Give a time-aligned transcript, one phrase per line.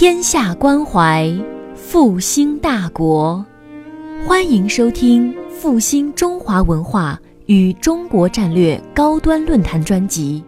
[0.00, 1.30] 天下关怀，
[1.74, 3.44] 复兴大国。
[4.24, 10.42] 欢迎收听《复兴中华文化与中国战略高端论坛》专辑。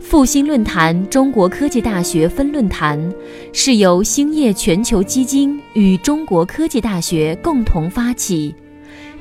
[0.00, 2.98] 复兴论坛中国科技大学分论坛
[3.52, 8.54] 是由兴业全球基金与中国科技大学共同发起，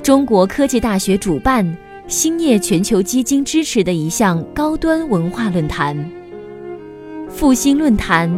[0.02, 6.10] 中国科技大学主办，兴业全球基金支持的一项高端文化论坛。
[7.28, 8.32] 复兴论坛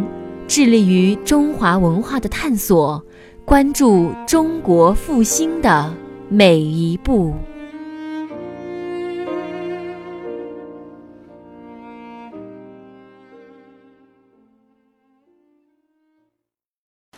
[0.48, 3.04] 致力于中华文化的探索，
[3.44, 5.94] 关注中国复兴的
[6.30, 7.34] 每一步。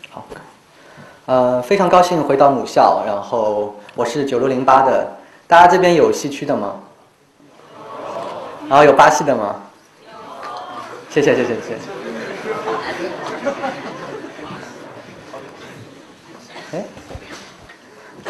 [0.09, 0.25] 好，
[1.27, 5.07] 呃，非常高兴回到母校，然后我是九六零八的，
[5.47, 6.73] 大家这边有西区的吗？
[8.67, 9.55] 然后有巴西的吗？
[11.11, 11.98] 谢谢谢谢谢谢。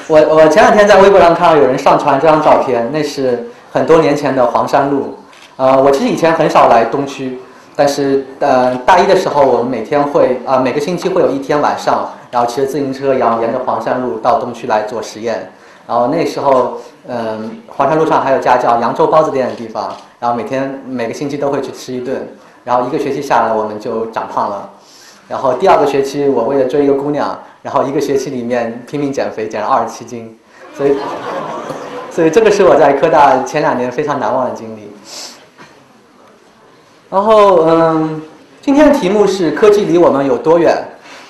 [0.09, 5.15] 我我前两天在微博上看到有人上传这张照片，那是很多年前的黄山路。
[5.55, 7.37] 呃，我其实以前很少来东区，
[7.75, 15.51] 但是呃大一的时候，我们每天会啊、每个星期会有一天晚上，然后骑着自行车，然后沿着黄山路到东区来做实验。
[15.87, 22.27] 然后那时候，嗯、黄山路上还有家叫扬州包子店的地方，然后每天每个星期都会去吃一顿。
[22.63, 24.69] 然后一个学期下来，我们就长胖了。
[25.29, 30.35] 然后第二个学期，我为了追一个姑娘，然后一个学期里面拼命减肥，减了二十七斤。
[30.75, 30.97] 所以，
[32.09, 34.91] 所以这个是我在科大前两年非常难忘的经历。
[37.11, 38.21] 然后，嗯，
[38.59, 40.75] 今天的题目是科技离我们有多远？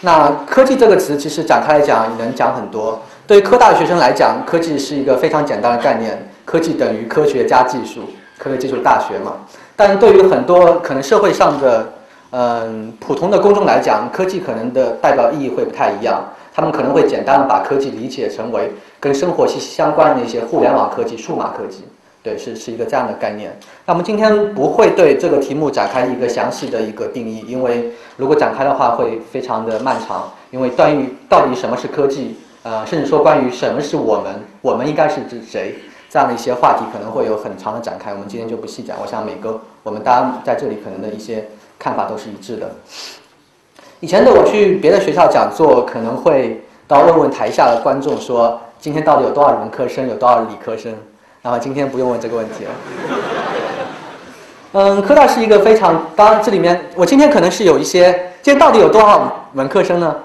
[0.02, 3.02] 那科技这个词其实展开来讲能讲很多。
[3.28, 8.02] 对于科大的学生来讲，科技是一个非常简单的概念，科技等于科学加技术，
[8.38, 9.34] 科学技术大学嘛。
[9.76, 11.86] 但对于很多可能社会上的
[12.32, 16.24] 嗯普通的公众来讲，科技可能的代表意义会不太一样。
[16.54, 21.86] 他们可能会简单的把科技理解成为跟生活息息相关的一些互联网科技、数码科技，
[22.22, 23.58] 对，是是一个这样的概念。
[23.86, 30.30] 那我们今天不会对这个题目展开一个详细的一个定义，因为如果展开的话会非常的漫长。
[30.52, 34.34] 因为关于到底什么是科技，呃，甚至说关于什么是我们，
[34.64, 35.76] 我们应该是指谁？
[36.10, 38.98] 这样的一些话题可能会有很长的展开，我们今天就不细讲。
[39.00, 41.48] 我想每个我们大家在这里可能的一些
[41.80, 42.70] 看法都是一致的。
[44.02, 50.94] 以前的我去别的学校讲座，可能会到问问台下的观众说，今天到底有多少文科生，有多少理科生？
[51.42, 52.72] 然后今天不用问这个问题了。
[54.74, 58.12] 嗯，科大是一个非常，当然这里面我今天可能是有一些，
[58.42, 60.16] 今天到底有多少文科生呢？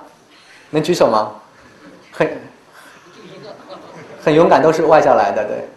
[0.70, 1.32] 能举手吗？
[2.12, 2.28] 很
[4.24, 5.68] 很勇敢，都是外校来的，对。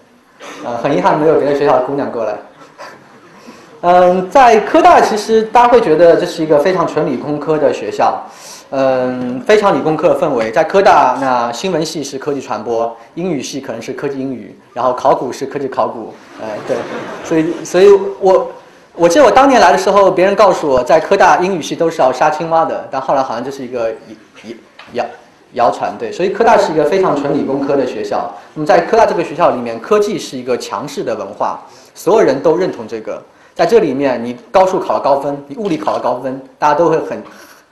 [0.65, 2.33] 呃，很遗憾没有别的学校的姑娘过来。
[3.81, 8.19] 嗯，在科大其实大家会觉得这是一个非常纯理工科的学校，
[8.71, 10.49] 嗯，非常理工科的氛围。
[10.49, 16.11] 在科大，那新闻系是科技传播，英语系可能是科技英语，然后考古是科技考古，
[16.41, 16.75] 呃，对。
[17.23, 17.87] 所以，所以
[18.19, 18.49] 我
[18.95, 23.91] 我记得我当年来的时候，别人告诉我在科大英语系都是要杀青蛙的，但后来好像这是一个
[24.93, 25.05] 谣谣
[25.53, 26.11] 谣传，对。
[26.11, 28.33] 所以科大是一个非常纯理工科的学校。
[28.55, 31.59] 那么在科大这个学校里面，科技是一个强势的文化，
[31.93, 33.21] 所有人都认同这个。
[33.57, 37.19] 在这里面，你高数考了高分，你物理考了高分，大家都会很，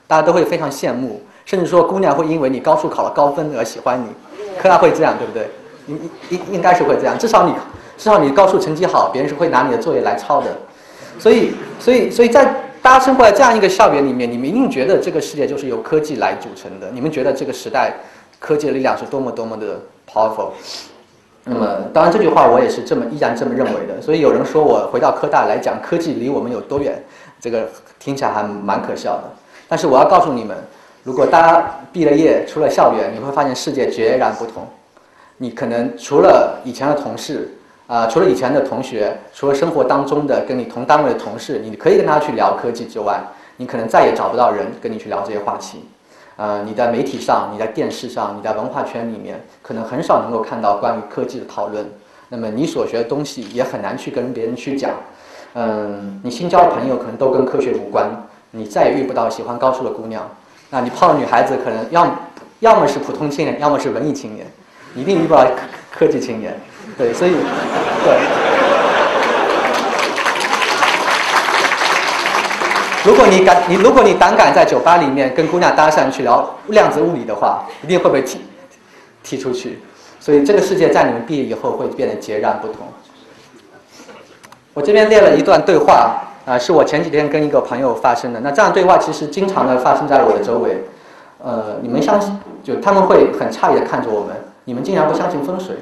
[0.07, 4.07] 大家都会非常羡慕，甚至说姑娘会因为你高数考了高分而喜欢你。
[4.59, 5.47] 科大会这样，对不对？
[5.85, 7.53] 应应应该是会这样，至少你
[7.99, 10.47] 至少你高数成绩好，别人是会拿你的作业来抄的。
[11.19, 12.43] 所以，所以，所以在
[12.81, 16.89] 大家生活在这样一个校园里面，你们一定觉得这个世界就是由科技来组成的。
[16.91, 17.93] 你们觉得这个时代
[18.39, 19.79] 科技的力量是多么多么的
[20.11, 20.49] powerful。
[21.47, 24.01] 那么，当然这句话我也是这么依然这么认为的。
[24.01, 27.01] 所以有人说我回到科大来讲科技离我们有多远，
[27.39, 27.69] 这个
[27.99, 29.23] 听起来还蛮可笑的。
[29.67, 30.57] 但是我要告诉你们，
[31.03, 34.67] 如果大家毕了业出了校园，你会发现世界截然不同。
[35.37, 37.51] 你可能除了以前的同事，
[37.87, 43.21] 啊、除了以前的同学，除了生活当中的跟你同单位的同事，你可以跟他去聊科技之外，
[43.57, 45.83] 你可能再也找不到人跟你去聊这些话题。
[46.37, 51.85] 呃，你在媒体上、你在电视上、你在文化圈里面，可能很少能够看到关于科技的讨论。
[52.27, 54.91] 那么你所学的东西也很难去跟别人去讲。
[55.53, 58.09] 嗯，你新交的朋友可能都跟科学无关，
[58.51, 60.29] 你再也遇不到喜欢高数的姑娘。
[60.69, 62.05] 那你泡的女孩子可能要
[62.59, 64.45] 要么是普通青年，要么是文艺青年，
[64.95, 65.51] 一定遇不到科
[65.91, 66.59] 科技青年。
[66.97, 68.44] 对，所以对。
[73.05, 78.41] 如果你敢，你如果你胆敢在酒吧里面跟姑娘搭讪去聊量子物理的话，一定会被踢
[79.21, 79.79] 踢出去。
[80.19, 82.87] 所以这个世界在你们毕业以后会变得截然不同。
[84.73, 88.39] 我这边列了一段对话，啊，是我前几天跟一个朋友发生的。
[88.39, 90.83] 那这样对话其实经常的发生在我的周围。
[91.43, 92.35] 呃，你们相信？
[92.63, 95.75] 就他们会很诧异的看着我们，你们竟然不相信风水，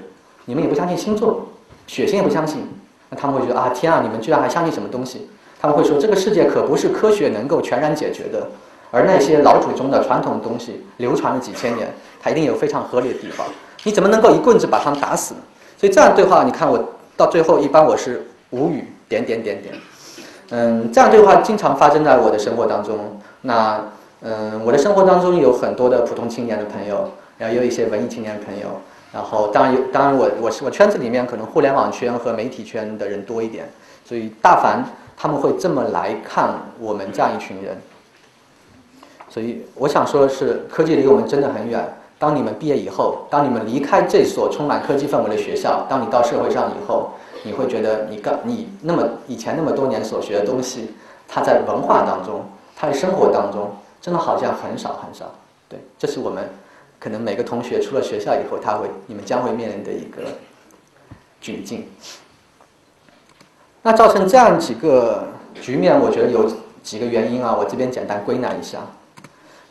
[0.44, 1.48] 你们也不相信星座，
[1.88, 2.70] 血型也不相信。
[3.10, 5.30] 那他们会觉得啊，天啊，你们居然还相信什么东西？
[5.64, 8.46] 他们会说，这个世界可不是科学能够全然解决的，
[8.92, 11.88] 而那些老祖宗的传统东西流传了几千年，
[12.22, 13.48] 它一定有非常合理的地方。
[13.84, 15.40] 你怎么能够一棍子把他们打死呢？
[15.78, 16.78] 所以这样对话，你看我
[17.16, 19.74] 到最后一般我是无语，点点点点。
[20.50, 23.18] 嗯，这样对话经常发生在我的生活当中。
[23.40, 23.80] 那
[24.20, 28.68] 嗯，我的生活当中有很多的普通青年的朋友，然后也有一些文艺青年朋友。
[29.14, 33.64] 然后当然有，当然我我是我圈子里面可能互联网圈和媒体圈的人多一点，
[34.04, 34.84] 所以大凡
[35.16, 37.78] 他们会这么来看我们这样一群人。
[39.30, 41.84] 所以我想说的是，科技离我们真的很远。
[42.20, 47.12] 当你们毕业以后，当你们离开这所充满科技氛围的学校，当你到社会上以后，
[47.44, 50.94] 你会觉得你刚你那么以前那么多年所学的东西，
[51.28, 52.46] 它在文化当中，
[52.76, 55.34] 它在生活当中，真的好像很少很少。
[55.68, 56.48] 对，这是我们
[57.00, 60.22] 可能每个同学出了学校以后，他会你们将会面临的一个
[61.42, 61.86] 窘境。
[63.84, 65.28] 那造成这样几个
[65.62, 66.52] 局面，我觉得有
[66.82, 68.80] 几个原因啊，我这边简单归纳一下。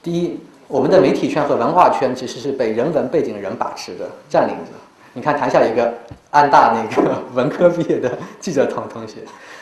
[0.00, 0.38] 第一。
[0.68, 4.70] 我们的媒体圈和文化圈其实是被人文背景的人把持的、占领着。
[5.12, 5.92] 你看台下一个
[6.30, 8.10] 安大那个文科毕业的
[8.40, 9.16] 记者同同学，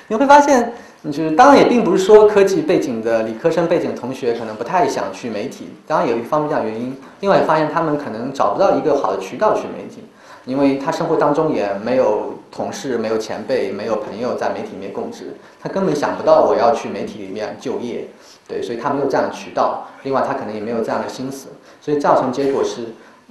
[0.06, 0.73] 你会发现，
[1.06, 6.96] 就是当然也并不是说科技背景的理科生背景同学可能不太想去媒体，当然有一方面这样原因。
[7.19, 10.05] 另外发现他们可能找不到一个好的渠道去媒体，
[10.44, 18.08] 因为他生活当中也没有同事、没有前辈、没有朋友在媒体里面供职，他根本想不到我要去媒体里面就业。
[18.49, 21.49] 对，所以他没有这样的渠道，另外他可能也没有这样的心思，
[21.81, 22.87] 所以造成结果是，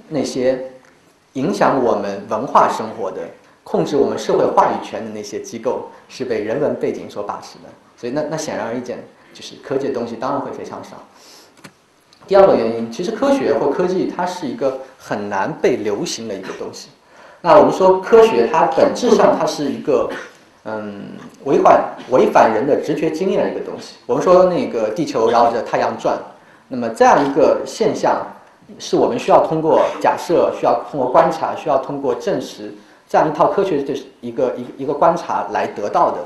[0.08, 0.72] 那些
[1.34, 3.28] 影响我们文化生活的、
[3.62, 7.68] 控制我们社会话语权的那些机构是被人文背景所把持的，
[7.98, 8.98] 所以那那显而易见，
[9.34, 10.96] 就是科技的东西当然会非常少。
[12.26, 16.88] 第二个原因，其实科学或科技它是一个很难被流行的一个东西。
[17.42, 20.08] 那我们说科学，它本质上它是一个。
[20.64, 23.96] 嗯，违反违反人的直觉经验的一个东西。
[24.04, 26.18] 我们说那个地球绕着太阳转，
[26.68, 28.20] 那么这样一个现象，
[28.78, 32.74] 是我们需要通过假设、需要通过观察、需要通过证实
[33.08, 36.18] 这样一套科学的一个一一个观察来得到的，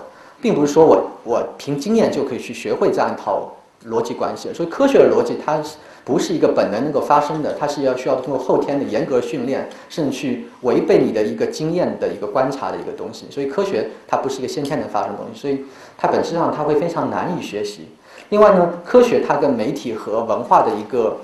[0.42, 3.52] 并不是说我我凭经验就可以去学会这样一套
[3.86, 4.52] 逻辑关系。
[4.52, 5.76] 所以科学的逻辑它是。
[6.04, 13.26] 不是一个本能能够发生的，它是要需要通过后天的严格训练，甚至去违背你的一个经验的一个观察的一个东西。
[13.30, 15.64] 所以科学它不是一个先天能发生的东西，所以
[15.96, 17.88] 它本质上它会非常难以学习。
[18.28, 21.16] 另外呢，科学它跟媒体和文化的一个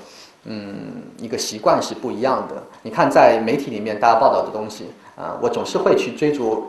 [0.45, 2.63] 嗯一个习惯是不一样的。
[2.83, 6.69] 你看在媒体里面大家报道的东西啊，我总是会去追逐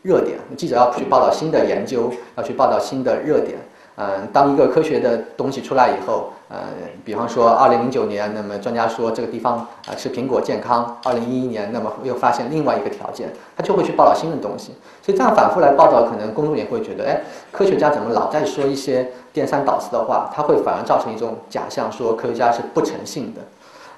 [0.00, 3.58] 热点，记者要去报道新的研究，要去报道新的热点。
[3.96, 6.58] 嗯，当一个科学的东西出来以后，呃，
[7.04, 14.74] 比方说二零零九年，那么专家说这个地方啊吃苹果健康；二零一一年，那么又发现另外一个条件，他就会去报道新的东西。
[15.00, 17.20] 所以这样反复来报道，可能公众也会觉得，哎，
[17.52, 20.28] 科学家怎么老在说一些颠三倒四的话？
[20.34, 23.40] 他会反而造成一种假象，说科学家是不诚信的。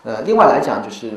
[0.05, 1.13] 呃，另外来讲就是。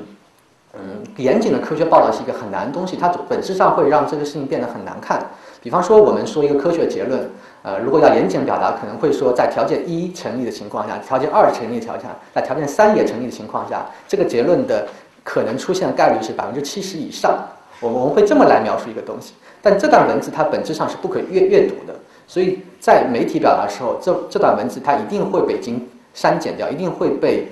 [0.78, 5.26] 嗯，严谨的科学报道是一个很难的东西，它本质上会让这个事情变得很难看。
[5.62, 7.30] 比方说，我们说一个科学结论，
[7.66, 14.88] 呃，如果要严谨表达，可能会说在条件一成立的情况下，条件二成立的条件，在条件三也成立的情况下，这个结论的
[15.24, 17.36] 可能出现的概率是百分之七十以上。
[17.80, 21.96] 我们我们会这么来描述一个东西，但这段文字它本质上是不可阅阅读的，
[22.28, 27.48] 所以在媒体表达的时候，这这段文字它一定会被经删减掉，一定会被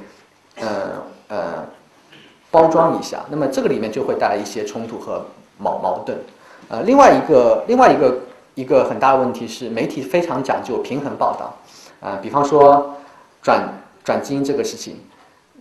[0.62, 0.68] 呃
[1.30, 1.66] 呃。
[2.54, 5.26] 包装一下，那么这个里面就会带来一些冲突和
[5.58, 6.16] 矛矛盾。
[6.70, 8.16] 呃，另外一个另外一个
[8.56, 11.54] 一个很大的问题是，媒体非常讲究平衡报道。
[12.00, 12.96] 啊，比方说
[13.42, 13.68] 转
[14.04, 14.98] 转基因这个事情，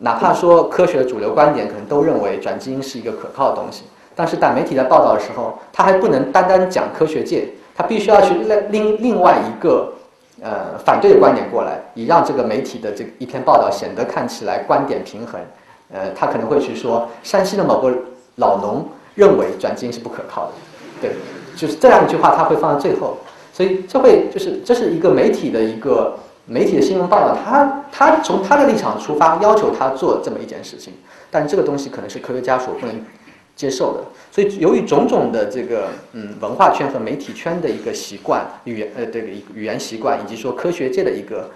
[0.00, 3.84] 哪怕说科学的主流观点可能都认为转基因是一个可靠的东西，
[4.16, 8.34] 但是在媒体在报道的时候，他还不能单单讲科学界，他必须要去
[8.70, 9.92] 另另外一个
[10.42, 15.40] 呃反对的观点过来，以让这个媒体的这一篇报道显得看起来观点平衡。
[15.94, 17.94] 呃，他可能会去说，山西的某个
[18.36, 18.84] 老农
[19.14, 20.52] 认为转基因是不可靠的，
[21.02, 21.10] 对，
[21.56, 23.16] 就是这样一句话，他会放在最后，
[23.52, 30.92] 所以这会就是这是一个媒体的一个媒体的新闻报道，他他从他的立场出发，要求他做这么一件事情，
[31.30, 32.94] 但这个东西可能是科学家所不能
[33.54, 41.50] 接受的，所以由于种种的这个嗯文化圈和媒体圈的一个习惯语言呃这个语言习惯，以及说科学界的一个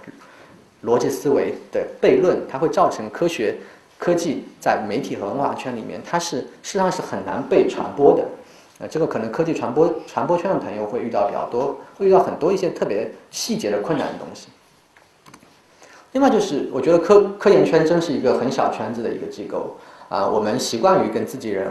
[0.85, 3.55] 逻辑思维的悖论，它会造成科学。
[3.99, 8.23] 科技在媒体和文化圈里面，它是事实上是很难被传播的。
[8.79, 14.49] 呃，这个可能科技传播传播圈的朋友会遇到比较多，会遇到很多一些特别细节的困难的东西。
[16.13, 19.77] 另外就是，我觉得科科研圈真是一个很小圈子的一个机构
[20.09, 21.69] 啊，我们习惯于跟自己人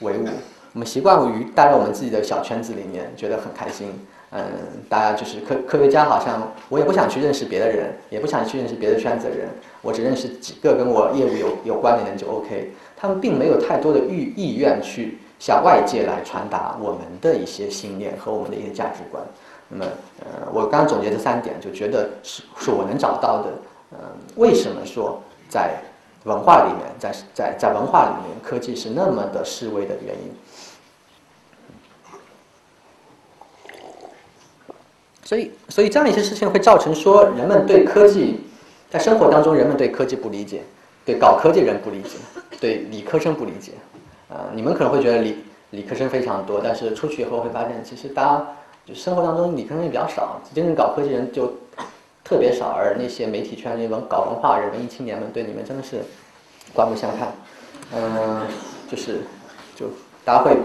[0.00, 0.26] 为伍，
[0.72, 3.92] 我们习惯于待在我们自己的小圈子里面，觉得很开心。
[4.30, 4.44] 嗯，
[4.90, 9.48] 大家就是科科学家，好像我也不想去认识别的人，也不想去认识别的圈子的人，
[9.80, 12.72] 我只认识几个跟我业务有有关联的就 OK。
[12.96, 19.22] 他们并没有太多的意意愿去向外界来传达我们的一些信念和我们的一些价值观。
[19.68, 19.84] 那么，
[20.20, 23.52] 呃，我刚总结这三点，就觉得是是我能找到的。
[23.92, 23.98] 嗯，
[24.36, 25.76] 为什么说在
[26.24, 30.34] 文化里面，在在在文化里面，科技是那么的示威的原因？
[35.24, 38.40] 所以，所以这样一些事情会造成说，人们对科技
[38.90, 40.62] 在生活当中，人们对科技不理解，
[41.04, 42.16] 对搞科技人不理解，
[42.58, 43.72] 对理科生不理解。
[44.28, 45.36] 啊，你们可能会觉得理
[45.70, 48.46] 理科生非常多，但是出去以后会发现，其实大家
[48.86, 51.52] 就生活当中理科生也比较少，真正搞科技人就
[52.24, 52.68] 特别少。
[52.68, 55.98] 而那些媒体圈、那文搞文化人、文艺青年们，对你们真的是
[56.74, 57.28] 刮目相看。
[57.94, 58.42] 嗯，
[58.90, 59.20] 就是
[59.74, 59.86] 就
[60.24, 60.56] 大家会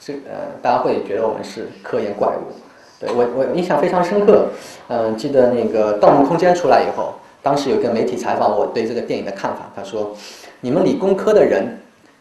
[0.00, 2.52] 这呃，大家会觉得我们是科研怪物。
[3.00, 4.46] 对我，我印象非常深刻。
[4.88, 10.14] 嗯，记得那个《盗梦空间》出来以后，当时有一个媒体采访我对这个电影的看法，他说
[10.60, 11.79] ：“你们理工科的人，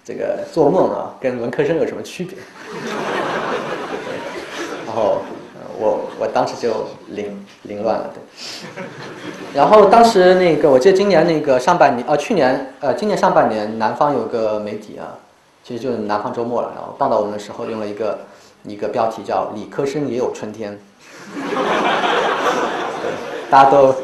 [0.10, 2.36] 这个做梦啊，跟文科生有什么区别？”
[4.88, 5.22] 然后
[5.80, 8.20] 我我当时就凌凌乱了，对。
[9.54, 15.14] 然后当时那个，我记得今年那个上半年，呃，去年，呃，今年上半年，南方有个媒体啊，
[15.64, 18.18] 其实就是南方周末了，然后报道我们的时候用了一个。
[18.66, 20.78] 一个标题叫“理科生也有春天”，
[23.50, 23.96] 大家都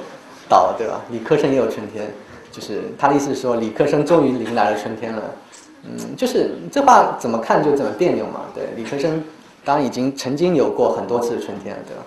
[0.48, 1.02] 倒了，对吧？
[1.10, 2.10] 理科生也有春天，
[2.54, 5.22] 就是他的意思是说，理科生终于迎来了春天了。
[5.88, 8.42] 嗯，就是这话怎么看就怎么别扭嘛。
[8.54, 9.24] 对，理科生
[9.64, 12.04] 当然已经曾经有过很多次春天了，对吧？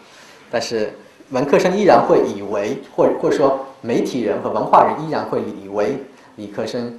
[0.50, 0.92] 但是
[1.30, 5.98] 文科生依然会以为，或或者说媒体人和文化人依然会以为
[6.36, 6.98] 理科生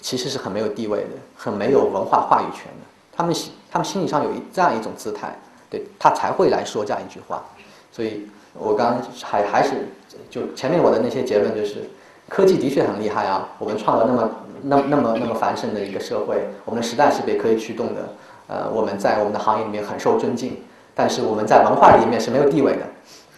[0.00, 2.86] 其实是很没有地位的，很没有文化话语权的。
[3.14, 5.38] 他们心，他们心理上有一这样一种姿态，
[5.70, 7.44] 对他才会来说这样一句话。
[7.92, 9.88] 所以我刚刚还还是
[10.28, 11.88] 就前面我的那些结论就是，
[12.28, 14.30] 科技的确很厉害啊，我们创造那么
[14.62, 18.08] 那那么那么繁盛的一个社会，我们的时代是被科技驱动的。
[18.48, 20.62] 呃，我们在我们的行业里面很受尊敬，
[20.94, 22.82] 但是我们在文化里面是没有地位的，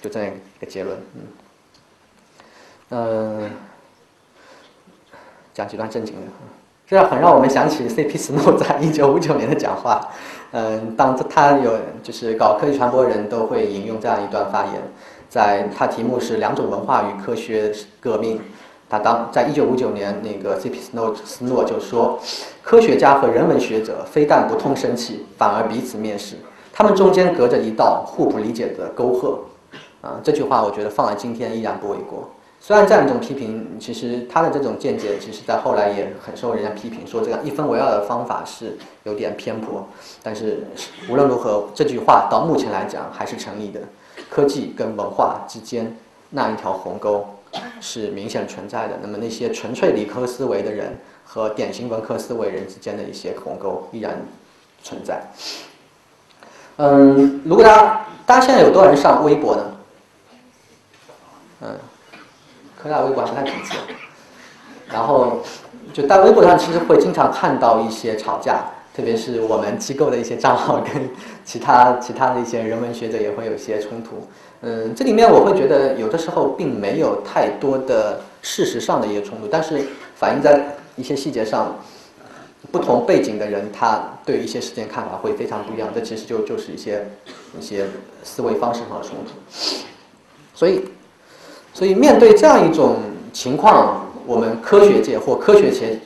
[0.00, 0.96] 就这样一个结论。
[2.90, 3.50] 嗯，嗯，
[5.52, 6.22] 讲几段正经的。
[6.86, 8.18] 这很让我们想起 C.P.
[8.18, 10.08] Snow 在一九五九年的讲话。
[10.52, 14.74] 嗯，当他有就是搞科技传播人都会引用这样一段发言，
[15.28, 18.40] 在他题目是两种文化与科学革命。
[18.94, 20.78] 他当在一九五九年，那个 C.P.
[20.80, 22.20] Snow 斯诺就说，
[22.62, 26.36] 科学家和人文学者非但不通生气，反而彼此蔑视，
[26.72, 29.40] 他们中间隔着一道互不理解的沟壑。
[30.00, 32.30] 啊，这句话我觉得放在今天依然不为过。
[32.60, 39.84] 虽然这样一种批评，其实他的这种见解，其实在后来也很受人家批评，说这样一分为二的方法是有点偏颇。
[40.22, 40.68] 但是
[41.10, 43.80] 无论如何，这句话到目前来讲还是成立的。
[44.30, 45.96] 科技跟文化之间
[46.30, 47.26] 那一条鸿沟
[47.80, 48.98] 是明显存在的。
[49.02, 54.20] 那么那些纯粹理科思维的人和典型文科思维人之间的一些鸿沟依然
[54.82, 55.22] 存在。
[56.76, 59.62] 嗯，如果大家大家现在有多少人上微博呢？
[61.62, 61.78] 嗯。
[62.76, 63.78] 科大微博还不太普及，
[64.88, 65.38] 然后
[65.94, 68.62] 就在微博上，其实会经常看到一些吵架，
[68.94, 71.08] 特别是我们机构的一些账号跟
[71.46, 74.28] 其他其他的一些人文学者也会有一些冲突。
[74.64, 79.78] 嗯，这里面我会觉得有的时候并没有太多的事实上的一些冲突，但是
[80.16, 81.76] 反映在一些细节上，
[82.72, 85.88] 不同背景的人他对一些事件看法会非常不一样。
[85.94, 87.06] 这其实就就是一些
[87.58, 87.84] 一些
[88.22, 89.32] 思维方式上的冲突，
[90.54, 90.84] 所以。
[91.76, 92.98] 所以，面对这样一种
[93.32, 96.00] 情况，我们科学界或科学前、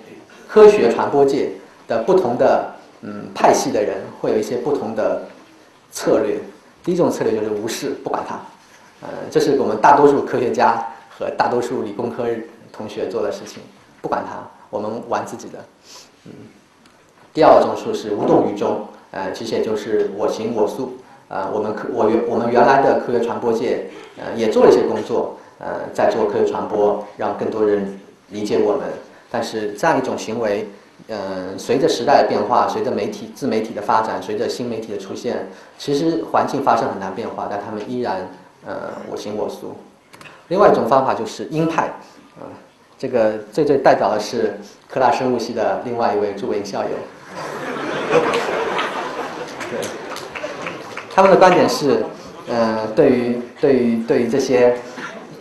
[0.49, 1.51] 科学传播界
[1.87, 2.73] 的不同的
[3.03, 5.21] 嗯派系的人，会有一些不同的
[5.93, 6.39] 策略。
[6.89, 8.37] 第一种策略就是无视，不管它，
[9.03, 12.25] 呃，这是我们大多数科学家和大多数理工科
[12.73, 13.63] 同学做的事情，
[14.01, 14.39] 不管它，
[14.71, 15.59] 我们玩自己的。
[16.25, 16.33] 嗯。
[17.35, 20.97] 第二种说是无动于衷，呃，其实也就是我行我素。
[21.29, 23.85] 啊，我们科我原我们原来的科学传播界，
[24.17, 25.37] 呃，也做了一些工作。
[25.59, 28.89] 呃，在做科学传播，让更多人理解我们。
[29.31, 30.67] 但是这样一种行为，
[31.09, 35.49] 嗯，随着时代的变化，随着媒体自媒体的发展，随着新媒体的出现，
[35.79, 38.29] 其实环境发生很大变化，但他们依然
[38.67, 39.75] 呃我行我素。
[40.49, 41.85] 另外一种方法就是鹰派，
[42.39, 42.45] 啊，
[42.99, 46.91] 这个最最代表的是科大生物系的另外一位著名校友。
[49.71, 49.81] 对。
[51.15, 52.05] 他们的观点是，
[52.49, 54.77] 呃，对于对于对于这些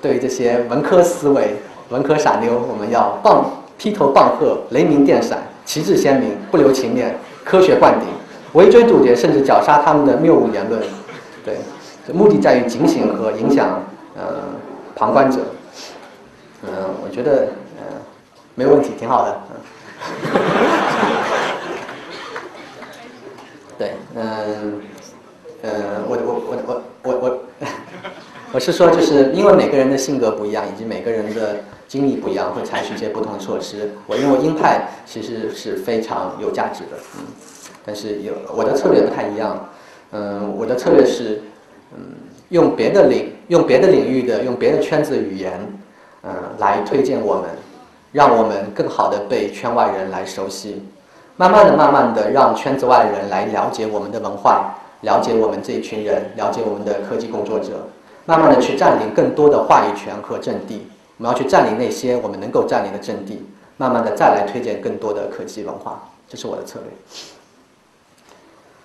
[0.02, 1.56] 对于这些文科思维、
[1.90, 3.46] 文科傻妞，我们要棒
[3.78, 8.08] 劈头棒喝、雷鸣电闪、旗帜鲜明、不留情面、科学灌顶、
[8.54, 10.82] 围追堵截，甚至绞杀他们的谬误言论。
[11.46, 11.58] 对，
[12.14, 13.84] 目的在于警醒和影响
[14.16, 14.46] 呃
[14.96, 15.40] 旁观者。
[16.64, 16.70] 嗯，
[17.04, 17.84] 我觉得嗯
[18.56, 19.38] 没问题，挺好的。
[23.78, 24.82] 对，嗯，
[25.62, 25.70] 呃，
[26.08, 27.38] 我我我我我我，
[28.54, 31.58] 我 是说，就是因为每个人的性格不一样，以及每个人的
[31.88, 33.92] 经历不一样，会采取一些不同的措施。
[34.06, 37.24] 我认为鹰派其实是非常有价值的，嗯，
[37.86, 39.70] 但是有我的策略不太一样，
[40.12, 41.42] 嗯，我的策略是，
[41.96, 42.00] 嗯，
[42.50, 45.60] 用别的领用别的领域的用别的圈子的语言，
[46.24, 47.46] 嗯，来推荐我们，
[48.12, 50.84] 让我们更好的被圈外人来熟悉。
[51.38, 57.88] 慢慢的、慢慢的，让圈子外人来了解我们的文化，了解我们这一群人，了解我们的科技工作者，
[58.26, 60.88] 慢慢的去占领更多的话语权和阵地。
[61.18, 63.46] 我们要去占领那些我们能够占领的阵地，
[63.78, 66.90] 慢慢的再来推荐更多的科技文化，这是我的策略。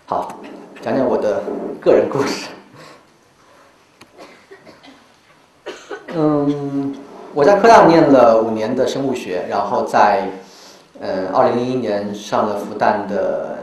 [0.06, 0.34] 好，
[0.80, 1.42] 讲讲我的
[1.80, 2.48] 个人故事。
[6.14, 6.94] 嗯，
[7.34, 10.28] 我在科大念了五年的生物学，然后在。
[11.04, 13.58] 嗯，二零零一年上了复旦的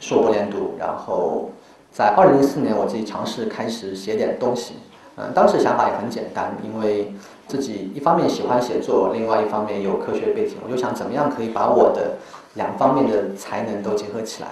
[0.00, 1.50] 硕博连读，然后
[1.92, 4.76] 在二零零四年我自己尝试开始写点东西。
[5.16, 7.12] 嗯，当时想法也很简单，因为
[7.48, 12.16] 自己一方面喜欢写作，另外一方面有科学背景，我就想怎么样可以把我的
[12.54, 14.48] 两方面的才能都结合起来。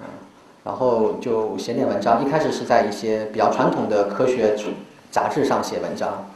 [0.00, 0.04] 嗯，
[0.64, 4.54] 然后就写点文章，一开始是在一些比较传统的科学
[5.10, 6.26] 杂志上写文章，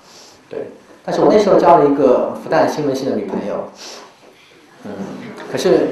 [0.48, 0.66] 对。
[1.04, 3.64] 但是我那时候交了一个复旦新闻系的女朋友。
[4.84, 4.92] 嗯，
[5.50, 5.88] 可是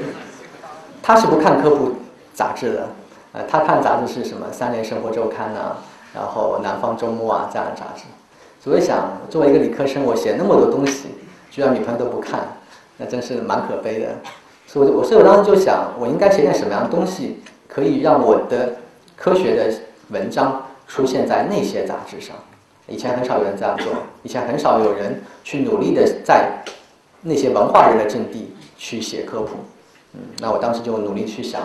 [1.03, 1.93] 她是不看科普
[2.33, 2.87] 杂志的，
[3.33, 5.77] 呃，她看杂志是什么《三联生活周刊》呐，
[6.15, 8.03] 然后《南方周末》啊这样的杂志。
[8.59, 11.09] 所以想，作为一个理科生，我写那么多东西，
[11.49, 12.41] 居然女朋友都不看，
[12.97, 14.07] 那真是蛮可悲的。
[14.67, 18.75] 所以，我所以我当时就想，我应该写点什么样的东西，可以让我的
[19.15, 19.73] 科学的
[20.09, 22.35] 文章出现在那些杂志上。
[22.87, 23.93] 以前很少有人这样做，
[24.23, 26.51] 以前很少有人去努力的在
[27.21, 28.53] 那些文化人的阵地。
[28.81, 29.57] 去写科普，
[30.13, 31.59] 嗯，那我当时就努力去想，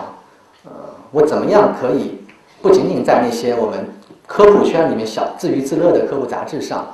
[0.65, 0.71] 呃，
[1.11, 2.19] 我怎么样可以
[2.61, 3.87] 不仅仅在那些我们
[4.27, 6.85] 科普圈里面小自娱自乐的科普杂志上，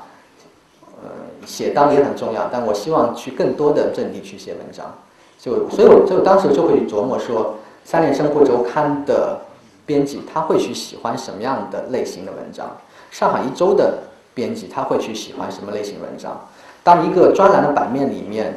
[1.01, 1.09] 呃，
[1.45, 4.85] 写当然也很重要，但我希望去更多的阵地去写文章，
[5.39, 9.39] 就所以我就当时就会琢磨说，三联生活周刊的
[9.85, 12.77] 编辑他会去喜欢什么样的类型的文章，
[13.09, 13.99] 上海一周的
[14.33, 16.39] 编辑他会去喜欢什么类型文章，
[16.83, 18.53] 当一个专栏的版面里面。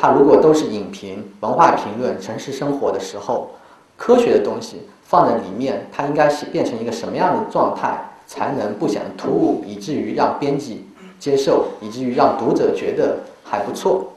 [0.00, 3.50] 它如果都是影评、文化评论、城市生活的时候，
[3.96, 10.86] 科学的东西放在里面，它应该是变成一个什么样的状态，才能不显突兀，以至于让编辑
[11.18, 14.12] 接受，以至于让读者觉得还不错。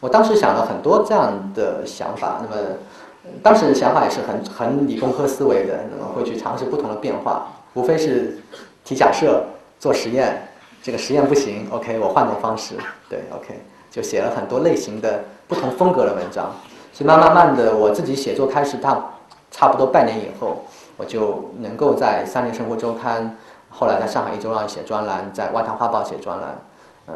[0.00, 2.62] 我当时想了很多这样的想法，那么
[3.42, 8.38] 当时的想法也是很很理工科思维的，那么会去尝试不同的变化，无非是
[8.84, 9.44] 提假设、
[9.80, 10.48] 做实验，
[10.82, 12.74] 这个实验不行，OK，我换种方式，
[13.10, 13.60] 对，OK。
[13.90, 16.52] 就写了很多类型的不同风格的文章，
[16.92, 19.10] 所以慢慢慢的，我自己写作开始，到
[19.50, 20.62] 差不多半年以后，
[20.96, 23.24] 我就能够在《三联生活周刊》，
[23.70, 26.58] 后来在上海一周上写专栏，在《外滩画报》写专栏，
[27.08, 27.14] 嗯，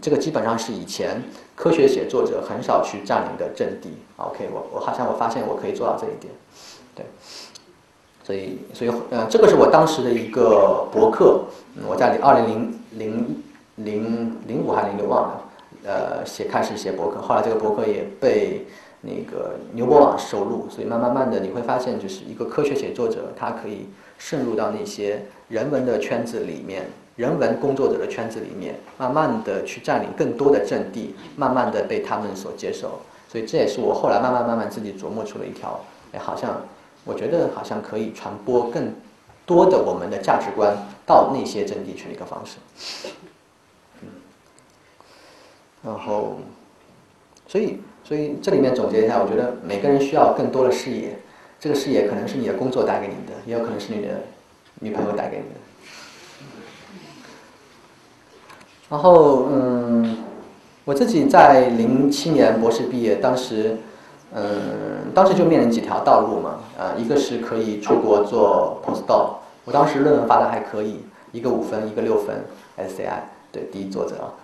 [0.00, 1.22] 这个基本上是以前
[1.54, 3.96] 科学写作者很少去占领的阵地。
[4.16, 6.32] OK，我我好像我发现我可以做到这一点，
[6.94, 7.06] 对，
[8.22, 11.44] 所以所以呃，这个是我当时的一个博客，
[11.88, 13.42] 我在二零零零
[13.76, 15.40] 零零五还是零六忘了。
[15.86, 18.66] 呃，写开始写博客，后来这个博客也被
[19.04, 23.88] 那个牛博网收录，所以慢慢慢的你会发现，就是一个科学写作者，他可以
[24.18, 33.00] 渗入到那些人文的圈子里面，人文工作者的圈子里面，慢慢的去占领更多的阵地，慢慢的被他们所接受。
[33.28, 35.80] 所以这也是我后来慢慢慢慢自己琢磨出了一条，
[36.12, 36.62] 哎，好像
[37.04, 38.94] 我觉得好像可以传播更
[39.44, 42.58] 多的我们的价值观到那些阵地去的一个方式。
[44.00, 44.08] 嗯
[45.84, 46.38] 然后，
[47.46, 51.18] 所以，所以这里面总结一下，我觉得每个人需要更多的视野，
[51.58, 54.20] 这个视野可能是你的工作带给你的，也有可能是你的
[54.80, 55.60] 女朋友带给你的。
[58.90, 60.18] 然后，嗯，
[60.84, 63.78] 我自己在零七年博士毕业，当时，
[64.34, 71.00] 嗯，当时就面临几条道路嘛，呃，一个是可以出国做 postdoc，我当时论文发的还可以，
[71.32, 72.44] 一个五分，一个六分
[72.78, 74.34] ，SCI，对，第一作者。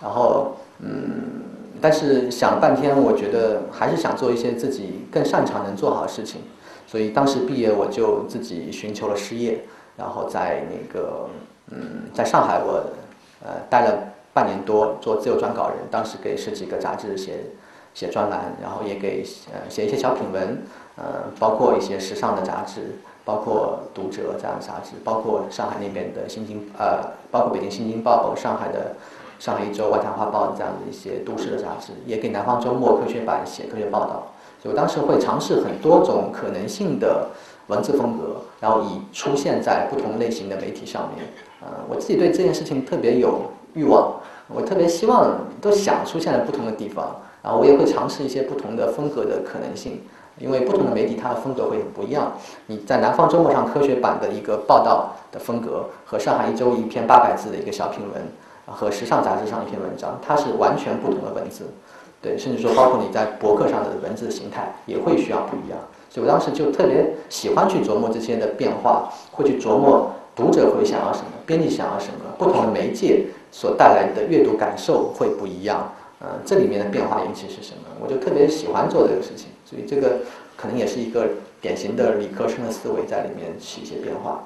[0.00, 1.42] 然后，嗯，
[1.80, 6.42] 但是想了半天，我觉得还是想做一些自己更擅长、能做好的事情。
[6.86, 9.60] 所以当时毕业，我就自己寻求了失业。
[9.98, 11.28] 然后在那个
[11.72, 12.84] 嗯，在上海我
[13.44, 13.98] 呃待了
[14.32, 17.32] 半年多，做自由撰稿人，当时给十几个杂志写
[17.94, 20.62] 写专栏，然后也给呃写一些小品文，
[20.94, 27.00] 呃，包括一些时尚的杂志，包括读者这样的杂志，包括上海那边的新京呃，
[27.32, 28.94] 包括北京新京报，上海的
[29.38, 34.26] 上海一周、外滩画报这样的一些都市的杂志，也给南方周末科学版写科学报道。
[34.62, 37.28] 就当时会尝试很多种可能性的
[37.68, 41.28] 文字风格，然后以出现在不同类型的媒体上面。
[41.60, 44.14] 呃，我自己对这件事情特别有欲望，
[44.48, 50.00] 我特别希望都想出现在不同的地方，然后我也会尝试一些不同的风格的可能性，
[50.38, 52.32] 因为不同的媒体它的风格会很不一样。
[52.66, 58.22] 你在南方周末上科学版的一个报道的风格，和上海一周一篇八百字的一个小评文，
[58.70, 61.64] 和时尚杂志上一篇文章，它是完全不同的文字。
[62.20, 65.78] 对，甚至说包括你在博客上的文字形态也会需要不一样，
[66.10, 77.84] 所以我当时就特别喜欢去琢磨这些的变化，会去琢磨读者会想要什么，编辑想要什么，不同的媒介所带来的阅读感受会不一样，呃，这里面的变化引起是什么？
[78.02, 80.16] 我就特别喜欢做这个事情，所以这个
[80.56, 81.24] 可能也是一个
[81.60, 84.42] 典型的理科生的思维在里面起一些变化，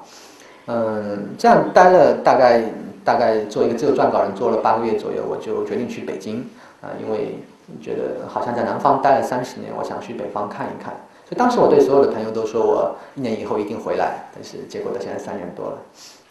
[0.67, 2.63] 嗯，这样待了大概
[3.05, 6.47] 大概做一个自由撰稿人做了八个月左右，我就决定去北京
[6.81, 7.39] 啊，因为。
[7.81, 10.93] 觉得好像在南方待了三十年，我想去北方看一看。
[11.25, 15.79] 所以当时我对所有的朋友都说我一年以后一定回来，但是结果到现在三年多了，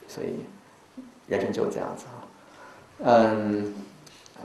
[0.09, 0.27] 所以
[1.27, 2.13] 人生就是这样子啊。
[3.05, 3.73] 嗯，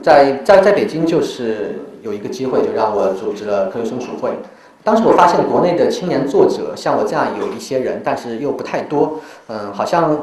[0.01, 4.31] 在在在北京就是有一个机会，就让我组织了科学松鼠会。
[4.83, 9.19] 当时我发现国内的青年作者像我这样有一些人，但是又不太多。
[9.47, 10.17] 嗯，好像。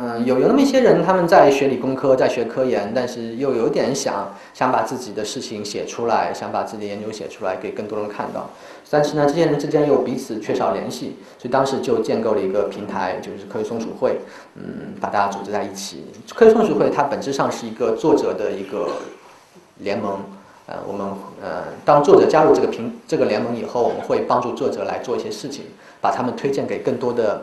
[0.00, 8.48] 嗯，有有那么一些人，他们在学理工科，在学科研，但是又有点想想把自己的事情写出来，想把自己的研究写出来，给更多人看到。
[8.88, 14.20] 但是呢，这些人之间又彼此缺少联系，所以当时就建构了一个平台，就是科学松鼠会，
[14.54, 16.04] 嗯，把大家组织在一起。
[16.32, 18.88] 科学松鼠会它本质上是一个作者的一个
[19.78, 20.20] 联盟，
[20.66, 21.08] 呃，我们
[21.42, 25.64] 呃，当作者加入这个平这个联盟以后，我们会帮助作者来做一些事情，
[26.00, 27.42] 把他们推荐给更多的。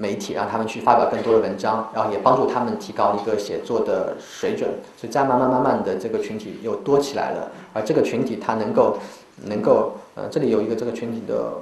[0.00, 7.50] 媒体让他们去发表更多的文章，然后也帮助他们提高一个写作的水准，所以这样慢慢慢慢的这个群体又多起来了。
[7.74, 8.96] 而这个群体它能够
[9.44, 11.52] 能够呃，这里有一个这个群体的，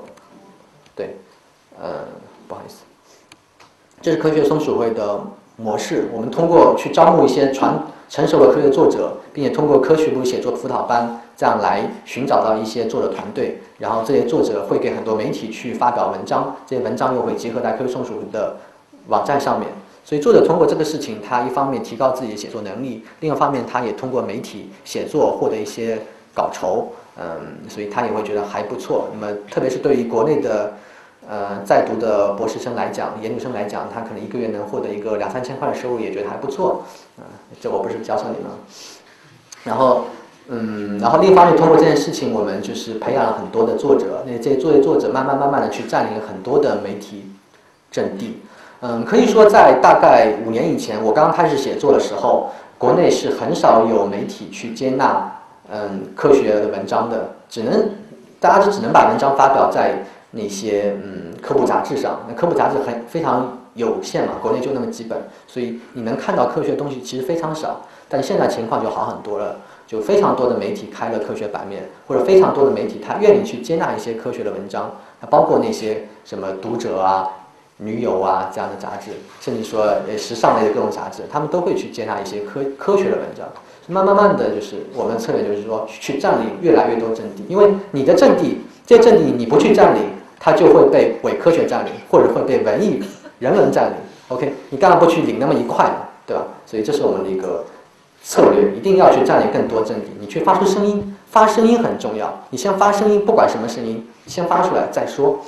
[0.94, 1.16] 对，
[1.82, 2.04] 呃，
[2.46, 2.84] 不好意思，
[4.00, 5.20] 这是科学松鼠会的
[5.56, 6.08] 模式。
[6.12, 7.76] 我们通过去招募一些传
[8.08, 11.20] 成熟的科学作者，并且通过科学部写作辅导班。
[11.38, 18.56] 这样来寻找到一些作者团队，然后这些作者会给很多媒体去发表文章，这些文章又会结合在 QQ 松鼠的
[19.06, 19.68] 网站上面。
[20.04, 26.00] 所以作者通过这个事情，他一方面提高自己的写作能力，另一方面他也通过媒体写作获得一些
[26.34, 29.08] 稿酬，嗯，所以他也会觉得还不错。
[29.12, 30.72] 那么特别是对于国内的
[31.28, 36.82] 呃在读的博士生来讲，研究生来讲，他可能一个月能获得一个两三千块的收入，也觉得还不错。
[37.18, 37.22] 嗯，
[37.60, 38.50] 这我不是教唆你们，
[39.62, 40.02] 然后。
[40.50, 44.24] 嗯，然后另一方面，通过这件事情，我们就是培养了很多的作者。
[44.26, 47.30] 那这些作业作者慢慢慢慢的去占领很多的媒体
[47.90, 48.40] 阵地。
[48.80, 55.30] 嗯，可以说在大概五年以前，我刚刚开始写作的时候，国内是很少有媒体去接纳
[55.70, 57.90] 嗯科学的文章的，只能
[58.40, 62.20] 大家就只能把文章发表在那些嗯科普杂志上。
[62.26, 67.82] 那科普杂志很非常有限嘛，国内就那么几本，所以你能看到科学的东西其实非常少。
[68.08, 69.56] 但现在情况就好很多了。
[69.88, 74.94] 就非常多的媒体开了科学版面，或者非常多的媒体他愿意去接纳一些科学的文章，
[75.30, 77.26] 包括那些什么读者啊、
[77.78, 83.48] 女友啊这样的杂志，甚至说呃时尚类的各种杂志，他们都会去接纳一些科科学的文章。
[83.86, 90.02] 慢慢慢的就是我们的策略就是说去占领越来越多阵地，因为你的阵地这阵地你不去占领，
[90.38, 93.02] 它就会被伪科学占领，或者会被文艺
[93.38, 93.96] 人文占领。
[94.28, 95.94] OK，你干嘛不去领那么一块呢？
[96.26, 96.44] 对吧？
[96.66, 97.64] 所以这是我们的一个。
[98.22, 102.32] 策略一定要去占领更多阵地，你去发出声音，发声音很重要。
[102.50, 105.40] 你先发声音，不管什么声音，先发出来再说。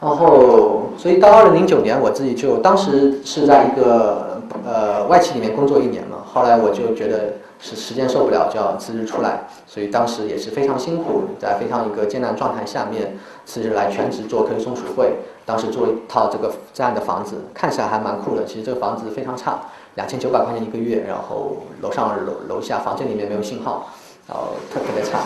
[0.00, 9.46] 然后，所以到二零零九年，我自己就当时是在一个呃外企里面工作一年嘛，后来我就觉得是时间受不了，就要辞职出来。
[9.66, 15.12] 所以当时也是非常辛苦，在非常一个艰难状态下面辞职来全职做科学松鼠会。
[15.44, 19.60] 当时做一套这个这样的房子，看起来还蛮酷的，其实这个房子非常差。
[19.94, 23.88] 两千九百块钱一个月，然后楼上楼楼下房间里面没有信号，
[24.28, 25.20] 然后特特别差。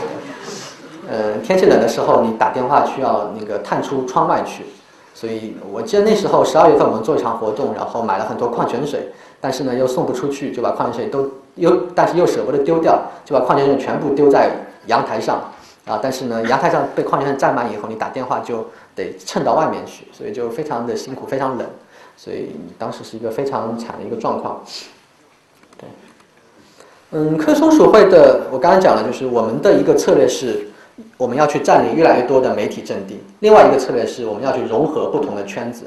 [1.09, 4.65] 嗯，天气冷的时候，你打电话需要那个探出窗外去。
[5.17, 14.51] 所以我记得那时候十二月份我们做一场活动，然后买了很多矿泉水，但是呢又送不出去，就把矿泉水都又但是又舍不得丢掉，就把矿泉水全部丢在
[14.87, 15.37] 阳台上，
[15.87, 21.65] 啊，但是呢，阳台上被矿泉水占满以后，你打电话就得蹭到外面去，所以就非常的辛苦，非常冷，
[22.17, 24.63] 所以当时是一个非常惨的一个状况。
[25.79, 25.89] 对，
[27.13, 30.69] 嗯，科松鼠会的，我刚刚讲了，就是我们的一个策略是，
[31.17, 35.85] 我们要去占领越来越多的媒体阵地；另外一个策略是，我们要去融合不同的圈子，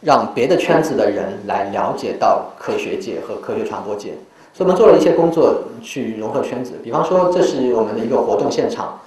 [0.00, 4.14] 让别的圈子的人来了解到科学界和科学传播界。
[4.54, 9.00] 所以我们做了一些工作去融合圈子，比方说，这是我们的一个活动现场。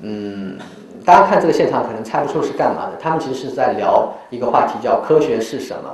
[0.00, 0.56] 嗯，
[1.04, 2.92] 大家看这个现场可能猜不出是干嘛的。
[3.00, 5.90] 他们其实是在聊一个话题，叫“科学是什么”。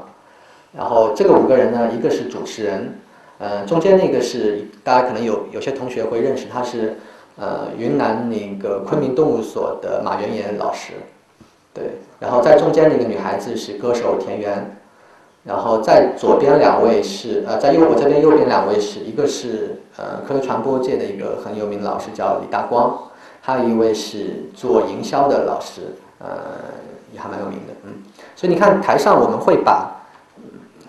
[0.77, 2.99] 然后这个五个人呢，一个是主持人，
[3.39, 6.99] 呃，中间那个是大家可能有有些同学会认识，他是
[7.37, 10.93] 呃云南那个昆明动物所的马元岩老师，
[11.73, 11.85] 对。
[12.21, 14.77] 然后在中间那个女孩子是歌手田园，
[15.45, 22.99] 然后在左边两位是呃在右我这边右边两位是一个是呃科学传播界的一个很有名的老师叫李大光。
[23.47, 25.83] 还有一位是做营销的老师，
[26.19, 26.27] 呃，
[27.13, 27.93] 也还蛮有名的，嗯。
[28.35, 30.01] 所以你看台上我们会把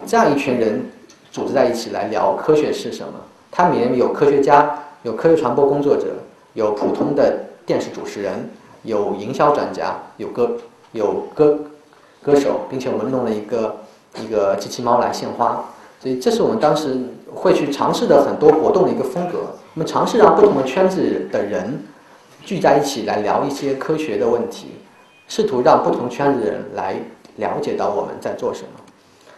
[0.08, 0.90] 这样一群人
[1.34, 3.12] 组织在一起来聊科学是什么。
[3.52, 6.06] 它里面有科学家，有科学传播工作者，
[6.54, 8.50] 有普通的电视主持人，
[8.84, 10.52] 有营销专家，有歌
[10.94, 11.60] 有歌
[12.24, 13.76] 歌手，并且我们弄了一个
[14.22, 15.62] 一个机器猫来献花。
[16.00, 16.98] 所以这是我们当时
[17.34, 19.40] 会去尝试的很多活动的一个风格。
[19.74, 21.78] 我们尝试让不同的圈子的人。
[22.46, 24.68] 聚在一起来聊一些科学的问题，
[25.28, 26.96] 试图让不同圈子的人来
[27.38, 28.70] 了解到我们在做什么。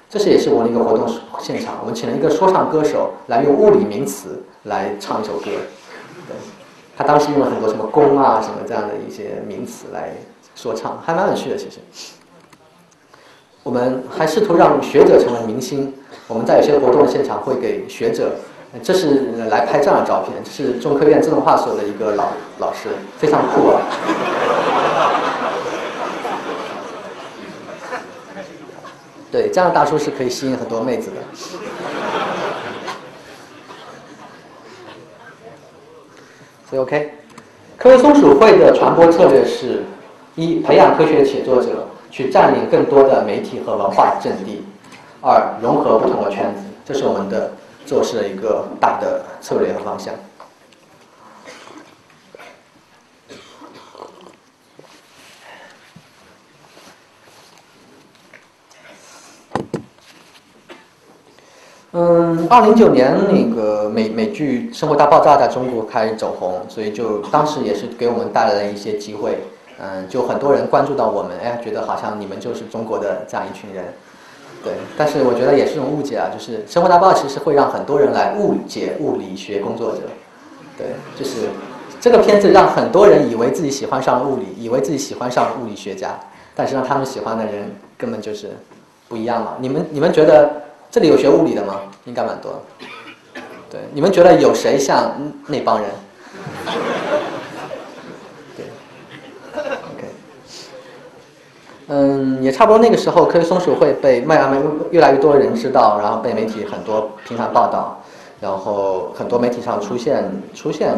[0.09, 5.45] 这是也是我们一个活动现场，我们请了一个说唱歌手来用物理名词来唱一首歌。
[6.27, 6.35] 对，
[6.97, 10.11] 他当时用了很多什么弓啊什么这样的一些名词来
[10.53, 11.55] 说唱，还蛮有趣的。
[11.55, 11.79] 其实，
[13.63, 15.93] 我们还试图让学者成为明星。
[16.27, 18.33] 我们在有些活动的现场会给学者。
[18.83, 23.81] 这是来拍这样的照片，这是中科院自动化所的一个老老师，非常酷啊！
[29.31, 31.17] 对，这样的大叔是可以吸引很多妹子的。
[36.69, 37.11] 所以 OK，
[37.77, 39.83] 科学松鼠会的传播策略是：
[40.35, 44.63] 一、培养科学写作者，去占领更多的媒体和文化阵地；
[45.21, 47.51] 二、融合不同的圈子，这是我们的。
[47.87, 50.13] 做事的一个大的策略和方向。
[61.93, 69.39] 嗯，二零一九年那个美美剧《生活大爆炸》在中国开始走红，所以就当时也是给我们带来了一些机会。
[69.79, 73.85] 嗯，就很多人关注到我们，哎，觉得好像你们就是中国的这样一群人。
[74.63, 79.99] 对，但是我觉得也是一种误解啊，就是《生活大爆炸》其实会让很多人来误解物理学工作者。
[80.77, 81.47] 对，就是
[81.99, 86.19] 这个片子让很多人以为自己喜欢上了物理，以为自己喜欢上了物理学家，
[86.53, 88.51] 但是让他们喜欢的人根本就是
[89.07, 89.53] 不一样嘛。
[89.59, 90.51] 你们你们觉得
[90.91, 91.81] 这里有学物理的吗？
[92.05, 92.61] 应该蛮多。
[93.69, 95.11] 对，你们觉得有谁像
[95.47, 95.89] 那帮人？
[101.89, 104.57] 嗯，也差不多那个时候，科学松鼠会被迈阿密
[104.91, 108.01] 越来越多的人知道，然后被媒体很多频繁报道，
[108.41, 110.93] 然后很多媒体上出现出现，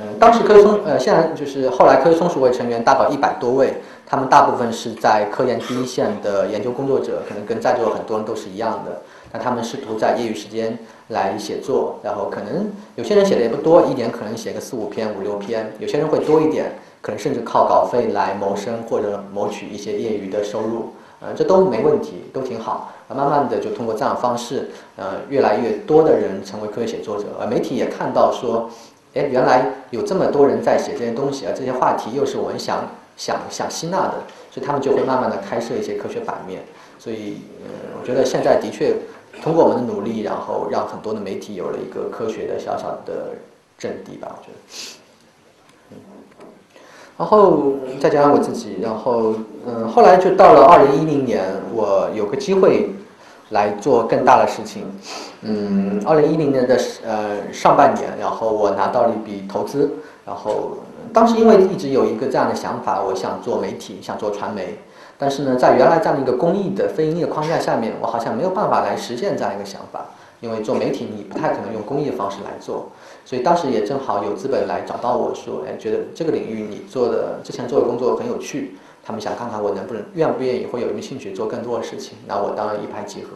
[0.00, 3.74] 嗯，当时科学松呃，现在就是后来科学松鼠会成员大概一百多位，
[4.06, 16.72] 他们大部分是在科研第一线的研究工作者，可能跟在座很多人都是一样的，那他们试图在业余时间来写作，然后可能有些人写的也不多，一年可能写个四五篇、五六篇，有些人会多一点。
[17.00, 22.92] 可能甚至靠稿费来谋生，或者谋取一些业余的收入，呃，这都没问题，都挺好。
[23.08, 28.70] 慢慢的就通过这样的方式，呃，越来越多的人成为科学写作者，而媒体也看到说，
[29.14, 32.84] 哎，原来有这么多人在写这些东西，啊这些话题又是我们想
[33.16, 34.14] 想想吸纳的，
[34.52, 36.62] 所以他们就会慢慢的开设一些科学版面。
[37.00, 38.94] 所以，呃，我觉得现在的确
[39.42, 43.32] 通过我们的努力，然后让很多的媒体有了一个科学的小小的
[43.76, 44.99] 阵地吧，我觉得。
[47.20, 49.34] 然后再讲讲我自己，然后
[49.66, 52.88] 嗯，后来就到了二零一零年，我有个机会
[53.50, 54.84] 来做更大的事情。
[55.42, 59.90] 嗯，二零一零年的呃上半年，然后我拿到了一笔投资，
[60.24, 60.78] 然后
[61.12, 64.78] 当时因为一直有一个这样的想法，我想做媒体，想做传媒，
[65.18, 70.06] 但是呢，在原来这样的一个公益的非盈利框架下面，我好像没有办法来实现这样一个想法，
[70.40, 72.88] 因为做媒体你不太可能用公益的方式来做。
[73.24, 82.18] 所以当时也正好有资本来找到我说，哎，觉得这个领域你做的之前做的工作很有趣，他们想看看我能不能愿不愿意，会有没有兴趣做更多的事情。
[82.26, 83.30] 那我当然一拍即合，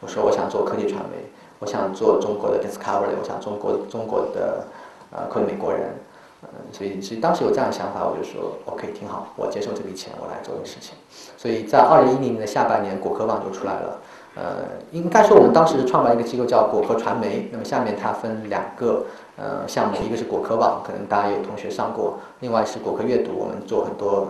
[0.00, 1.24] 我说我想做科技传媒，
[1.60, 4.64] 我想做中国的 Discovery，我想中国中国的
[5.12, 5.94] 呃科技美国人，
[6.42, 10.94] 嗯，所以其实当时有这样的想法，我就说 OK 挺好，我接受这笔钱，我来做这个事情。
[11.36, 13.98] 所以在二零一零年的下半年，果壳网就出来了。
[14.38, 14.56] 呃，
[14.92, 19.02] 应该说我们当时创办一个机构叫果壳传媒，那么下面它分两个
[19.36, 24.28] 呃项目，一个是果壳网，可能大家有同学上过；另外是果壳阅读，我们做很多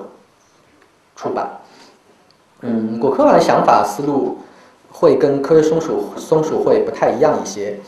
[1.14, 1.48] 出版。
[2.60, 4.38] 嗯，果壳网的想法思路
[4.90, 7.78] 会跟科学松鼠松鼠会不太一样一些。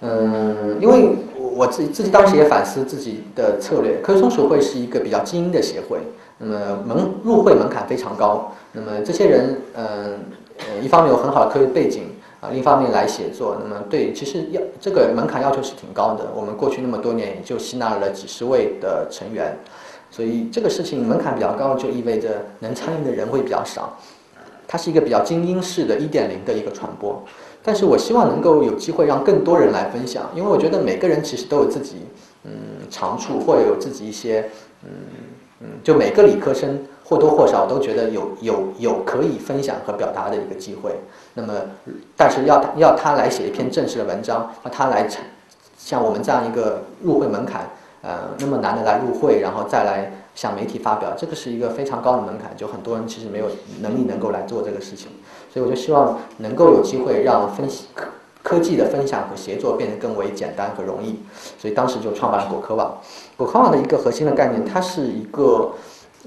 [0.00, 5.98] 嗯，因为我自己自己当时也反思自己的策略，科学松鼠会是一个比较精英的协会，
[6.38, 10.18] 那么门入会门槛非常高，那么这些人嗯。
[10.58, 12.04] 呃，一方面有很好的科学背景
[12.42, 16.26] 啊，另一方面来写作，那么对，其实要这个门槛要求是挺高的。
[16.34, 19.56] 我们过去那么多年也就吸纳了几十位的成员，
[20.10, 23.96] 所以这个事情门槛比较高，就意味着能参与的人会比较少。
[24.66, 27.22] 它是一个比较精英式的一点零的一个传播，
[27.62, 31.98] 但是我希望能够有机会让更多人来分享，因为我觉得每个人其实都有自己
[32.42, 32.50] 嗯
[32.90, 34.48] 长处，或者有自己一些
[34.82, 34.90] 嗯
[35.60, 36.76] 嗯，就每个理科生。
[37.12, 40.92] 或多或少都觉得有有有可以分享和表达的一个机会，
[41.34, 41.52] 那么，
[42.16, 45.06] 但是要要他来写一篇正式的文章，让他来
[45.76, 47.68] 像我们这样一个入会门槛，
[48.00, 53.44] 呃，那么难的来入会，然后再来向媒体发表，这个是一个非常高的门槛，就很多人其实没有
[53.82, 55.08] 能力能够来做这个事情，
[55.52, 58.06] 所以我就希望能够有机会让分析科
[58.42, 61.20] 科技的分享和协作变得更为简单和容易，
[61.58, 62.96] 所以当时就创办了果壳网。
[63.36, 65.72] 果壳网的一个核心的概念，它是一个。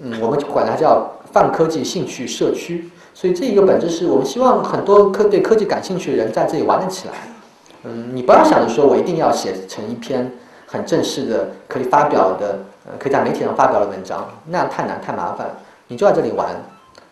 [0.01, 7.13] 嗯，我们管它叫泛科技兴趣社区，所以这一个本质是我们希望很多科对科技感兴趣的人在这里玩得起来。
[7.83, 10.31] 嗯，你不要想着说我一定要写成一篇
[10.65, 15.49] 很正式的可以发表的，呃，可以在媒体上发表的文章，那样太难太麻烦。
[15.87, 16.55] 你就在这里玩，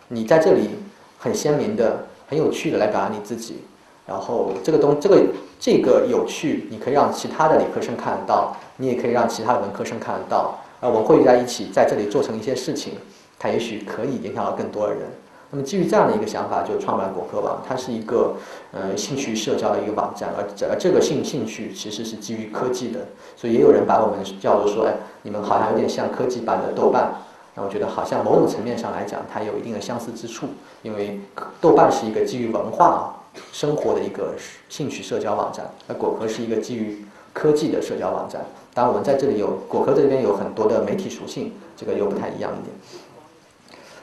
[0.07, 0.71] 你在这里
[1.19, 3.63] 很鲜明的、很有趣的来表达你自己，
[4.07, 5.21] 然后这个东这个
[5.59, 10.59] 这个有趣，你可以让其他的理科生看得到，你也可以让其他的文科生看得到。
[10.83, 12.95] 啊，我们汇聚在一起，在这里做成一些事情，
[13.39, 15.03] 它也许可以影响到更多的人。
[15.49, 17.63] 那么基于这样的一个想法，就创办果壳网。
[17.65, 18.35] 它是一个
[18.73, 22.99] 呃兴趣社交的一个网站，而这这个兴兴趣其实是基于科技的，
[23.37, 27.13] 所以也有人把我们叫做说，哎，你们好像有点像科技版的豆瓣。
[27.55, 30.47] 那我觉得好像某种层面上来讲，它有一定的相似之处，
[30.81, 31.17] 因为
[31.61, 34.33] 豆瓣是一个基于文化生活的一个
[34.67, 38.39] 兴趣社交网站，而果壳是一个基于科技的社交网站。
[38.75, 42.75] 当然，我们在这里有果壳这边有很多的媒体属性，这个又不太一样一点。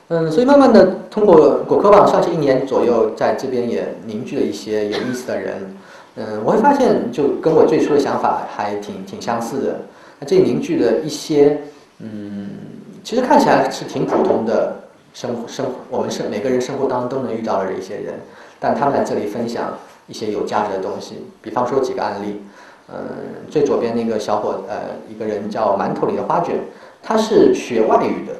[0.09, 5.77] 嗯，所以慢慢的通过果壳网算是一年左右，在这边也凝聚了一些有意思的人。
[6.14, 9.81] 嗯，我会发现就跟我最初的想法还挺挺相似的。
[10.21, 11.59] 那这凝聚了一些，
[11.99, 12.51] 嗯，
[13.03, 14.77] 其实看起来是挺普通的
[15.14, 18.14] 生生，我们生每个人生活当中都能遇到的一些人，
[18.61, 21.25] 但他们在这里分享一些有价值的东西。
[21.43, 22.40] 比方说几个案例。
[22.92, 24.76] 嗯，最左边那个小伙，呃，
[25.09, 26.57] 一个人叫馒头里的花卷，
[27.03, 28.35] 他是学外语的，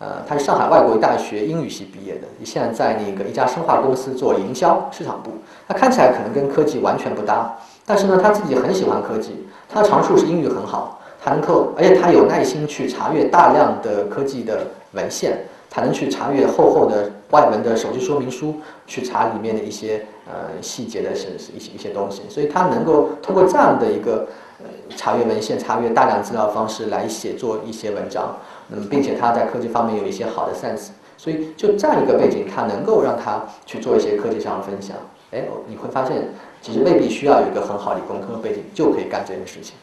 [0.00, 5.30] 呃，他是上海外国语大学英语系毕业的，现在在那个一家生化公司做营销市场部。
[5.68, 15.38] 他看起来可能跟科技完全不搭，但是呢，他自己很喜欢科技，他的长处是英语很好，他能够，而且他有耐心去查阅大量的科技的文献。
[15.70, 18.54] 他能去查阅厚厚的外文的手机说明书，
[18.86, 24.26] 去查里面的一些呃细节的是是一些一些东西，所以他能够通过这样的一个
[24.58, 28.36] 呃查阅文献、查阅大量资料方式来写作一些文章，
[28.70, 34.96] 嗯，并且他在科技方面有一些好的 sense，所以就这样一个背景，他能够让他去做一些科技上的分享。
[35.30, 36.28] 哎，你会发现
[36.62, 39.74] 其实未必需要有一个很好理工科背景就可以干这件事情。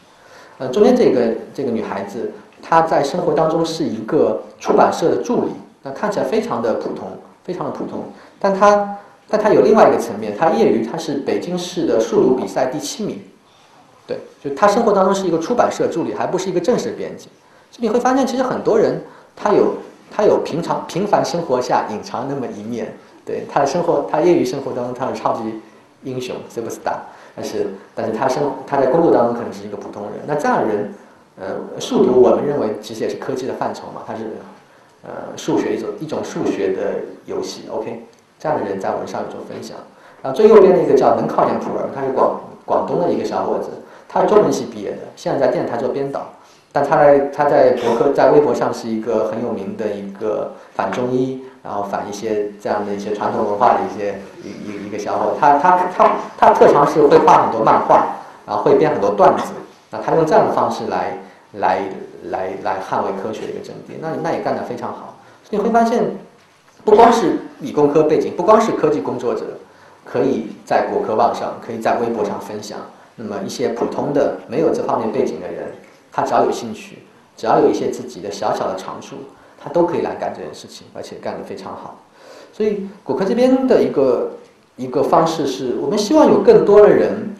[0.58, 5.52] 呃，中间这个这个女孩子，她在生活当中是一个出版社的助理。
[5.84, 7.08] 那看起来非常的普通，
[7.42, 8.04] 非常的普通，
[8.38, 8.96] 但她，
[9.32, 13.18] 但他有另外一个层面，他业余他是北京市的数独比赛第七名，
[14.06, 17.30] 对，就他生活当中是一个出版社助理，还不是一个正式编辑，
[17.70, 19.00] 所以你会发现，其实很多人
[19.34, 19.76] 他有
[20.14, 22.92] 他有平常平凡生活下隐藏那么一面，
[23.24, 25.42] 对他的生活，他业余生活当中他是超级
[26.04, 26.98] 英雄 super star，
[27.34, 30.92] 但是但是他生他在工作当中可能是一个普通人，那这样人，
[31.40, 34.20] 呃，数独我们认为其实也是科技的范畴嘛，它是。
[35.04, 38.04] 呃，数学一种一种数学的游戏，OK，
[38.42, 39.76] 这样的人在我们上有做分享。
[40.20, 43.70] 然后最右边那个叫能靠点普洱，他是广广东的一个小伙子，
[44.08, 46.22] 他是中文系毕业的，现在在电台做编导。
[46.72, 55.34] 但他在他在博客在微博上是一个很有名的一个反中医，然后反一些这样的一些传统文化的一些一一一个小伙。
[55.38, 58.06] 他他他他特长是会画很多漫画，
[58.44, 59.52] 然后会编很多段子。
[59.90, 61.16] 那他用这样的方式来
[61.52, 61.84] 来。
[62.30, 65.16] 来来捍卫科学的一个阵地，那那也干得非常好。
[65.50, 66.04] 你会发现，
[66.84, 69.44] 不光是理工科背景，不光是科技工作者，
[70.04, 72.78] 可以在果壳网上，可以在微博上分享。
[73.14, 75.66] 那么一些普通的没有这方面背景的人，
[76.10, 76.98] 他只要有兴趣，
[77.36, 79.16] 只要有一些自己的小小的长处，
[79.62, 82.00] 他都可以来干这件事情，而且干得非常好。
[82.52, 84.32] 所以果壳这边的一个
[84.76, 87.34] 一个方式是我们希望有更多的人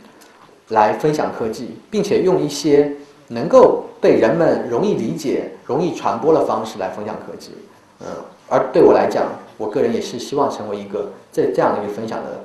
[0.69, 2.93] 来分享科技，并且用一些
[3.29, 7.53] 能够被人们容易理解、容易传播的方式来分享科技。
[8.01, 8.07] 嗯，
[8.53, 9.25] 而对我来讲，
[9.57, 12.45] 我个人也是希望成为一个这这样的一个分享的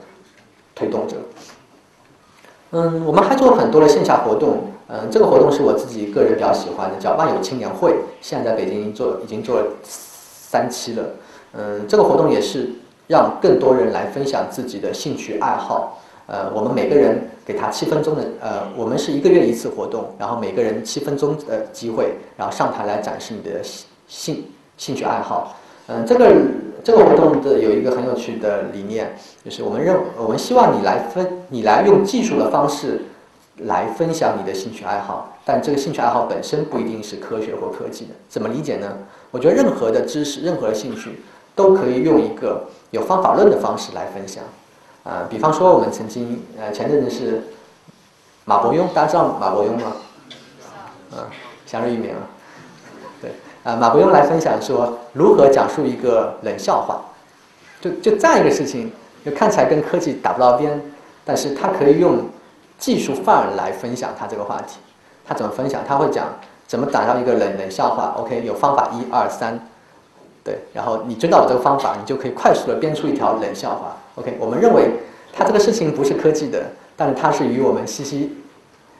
[0.74, 1.18] 推动者。
[2.72, 4.72] 嗯，我们还做了很多的线下活动。
[4.88, 7.94] 嗯，这个活动是我自己个人比较喜欢的，叫万有青年会。
[8.22, 11.04] 现在在北京做已经做了三期了。
[11.52, 12.70] 嗯，这个活动也是
[13.08, 16.02] 让更多人来分享自己的兴趣爱好。
[16.28, 23.62] 呃，我们每个人给他七分钟的，呃，我们是一个月一次活动，然后每个人七分钟的机会，然后上台来展示你的
[24.08, 24.46] 兴
[24.78, 25.56] 兴趣爱好。
[25.88, 26.36] 嗯，这个
[26.84, 33.02] 这个活动的有一个很有趣的理念，就是我们认我们希望你来分，你来用技术的方式
[33.58, 38.12] 来分享你的兴趣爱好，但这个兴趣爱好本身不一定是科学或科技的。
[38.30, 38.98] 怎么理解呢？
[39.32, 41.22] 我觉得任何的知识，任何的兴趣。
[41.58, 44.44] 都可以用一个有方法论的方式来分享，
[45.04, 47.42] 啊，比方说我们曾经呃前阵子是
[48.46, 49.94] 马伯庸，大家知道马伯庸吗？
[51.14, 51.26] 啊，
[51.66, 52.12] 祥瑞一名，
[53.20, 53.32] 对，
[53.64, 57.02] 啊马伯庸来分享说如何讲述一个冷笑话，
[57.82, 58.92] 就就这样一个事情，
[59.26, 60.80] 就看起来跟科技打不到边，
[61.26, 62.20] 但是他可以用
[62.78, 64.78] 技术范儿来分享他这个话题，
[65.26, 65.82] 他怎么分享？
[65.88, 66.28] 他会讲
[66.68, 69.60] 怎么打造一个冷冷笑话，OK，有方法一二三。
[70.44, 73.98] 对，然后你知道我这个方法，你就可以快速的编出一条冷笑话。
[74.16, 74.92] OK，我们认为
[75.34, 76.64] 他这个事情不是科技的，
[76.96, 78.38] 但是它是与我们息息，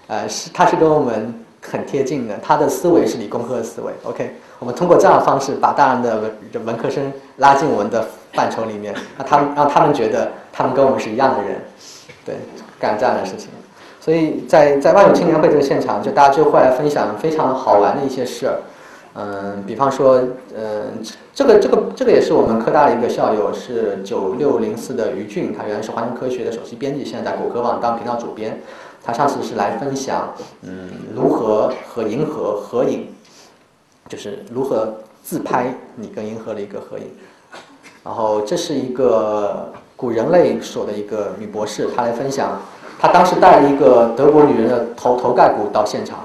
[0.08, 2.38] 呃，是它是跟我们很贴近的。
[2.44, 3.94] 他的思维是理工科的思维。
[4.04, 6.20] OK，我们通过这样的方式把大量的
[6.54, 11.62] 文文科生拉进我们的范畴里面，让他们让他们觉得他们跟我们是一样的人，
[12.26, 12.36] 对，
[12.80, 13.50] 干这样的事情。
[14.00, 18.58] 所以在在万有青年会这个现场，就大家就会来分享非常好玩的一些事儿。
[19.20, 20.22] 嗯，比方说，
[20.56, 21.02] 嗯，
[21.34, 28.62] 这个这个这个也是我们科大的一个校友，是九六零四的于俊，他原来是环境科学的首席编辑，现在在果壳网当频道主编。
[29.04, 33.08] 他上次是来分享，嗯，如何和银河合影，
[34.08, 34.94] 就是如何
[35.24, 37.06] 自拍你跟银河的一个合影。
[38.04, 42.62] 然后这是一个古人类所的一个女博士，她来分享，
[43.00, 46.20] 她当时带了一个德国女人的头头盖骨到现场。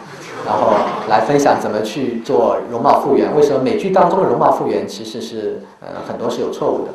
[0.44, 0.72] 然后
[1.08, 3.32] 来分享怎么去做容貌复原？
[3.36, 6.92] 为什么美剧当中的容貌复原其实是呃很多是有错误的？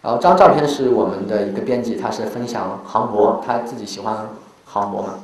[0.00, 4.28] 然后这张照片是我们的一个编辑，他是分享航模，他自己喜欢
[4.64, 5.14] 航模嘛。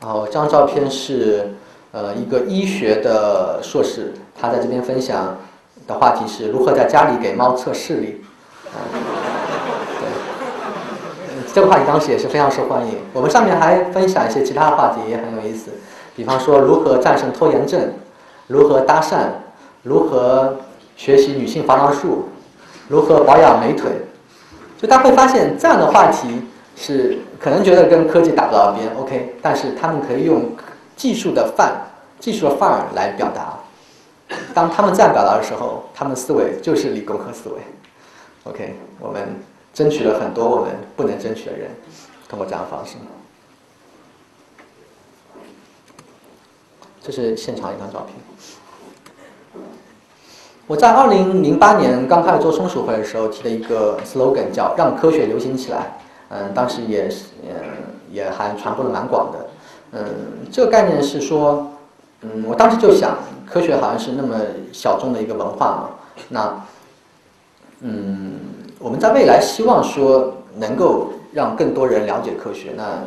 [0.00, 1.54] 然后这张照片是
[1.92, 5.36] 呃一个医学的硕士，他在这边分享
[5.86, 8.22] 的话题是如何在家里给猫测视力。
[11.54, 12.94] 这个话题当时也是非常受欢迎。
[13.12, 15.70] 我们上面还分享一些其他的话题，也很有意思。
[16.16, 17.92] 比方说，如何战胜拖延症，
[18.46, 19.26] 如何搭讪，
[19.82, 20.56] 如何
[20.96, 22.28] 学习女性防狼术，
[22.88, 23.90] 如何保养美腿。
[24.78, 26.40] 就大家会发现，这样的话题
[26.74, 30.52] 是可能觉得跟科技打不到边，OK，但是他们可以用
[30.96, 31.74] 技术的范、
[32.18, 33.58] 技术的范儿来表达。
[34.54, 37.56] 当他们这样表达的时候，他们的思维就是理工科思维。
[38.44, 39.34] OK，我们。
[39.74, 41.70] 争取了很多我们不能争取的人，
[42.28, 42.96] 通过这样方式。
[47.00, 49.62] 这是现场一张照片。
[50.66, 55.98] 我在二零零八年刚开始做松鼠会的时候提的一个 slogan 叫“让科学流行起来”。
[56.28, 57.54] 嗯，当时也是嗯
[58.10, 59.48] 也还传播的蛮广的。
[59.92, 60.04] 嗯，
[60.50, 61.70] 这个概念是说，
[62.22, 63.16] 嗯，我当时就想，
[63.46, 64.36] 科学好像是那么
[64.72, 65.90] 小众的一个文化嘛，
[66.28, 66.64] 那
[67.80, 68.32] 嗯。
[68.84, 72.98] 我们在未来希望说能够让更多人了解科学，那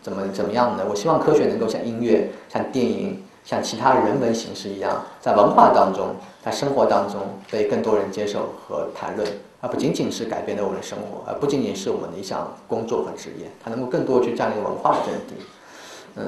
[0.00, 0.84] 怎么怎么样呢？
[0.88, 7.20] 我希望科学能够像音乐、像电影、像其他人文形式一样，在文化当中、在生活当中
[7.50, 9.28] 被更多人接受和谈论，
[9.60, 15.44] 而不仅仅是改变了我们的生活，而不仅仅是我们的一项工作和职业，它能够更多去占领文化的阵地。
[16.16, 16.24] 嗯，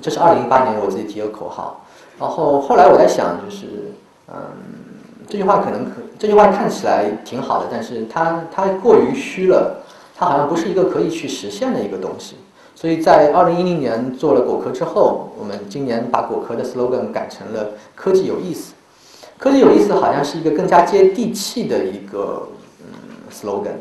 [0.00, 1.84] 这是二零一八年我自己提的口号。
[2.18, 3.66] 然后后来我在想，就是
[4.28, 4.34] 嗯。
[5.30, 9.82] 这句话可能可，这句话看起来挺好的，但是它它过于虚了，
[10.16, 12.36] 它好像不是一个可以去实现的一个东西。
[12.74, 18.72] 所以在二零一零年做了果壳之后，我们今年把果壳的 slogan 改成了“科技有意思”。
[19.36, 22.48] 科技有意思好像是一个更加接地气的一个
[22.80, 22.88] 嗯
[23.30, 23.76] slogan。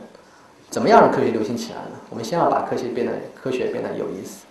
[0.70, 1.98] 怎么样让科学流行起来呢？
[2.10, 4.44] 我们先要把科学变得科学变得有意思，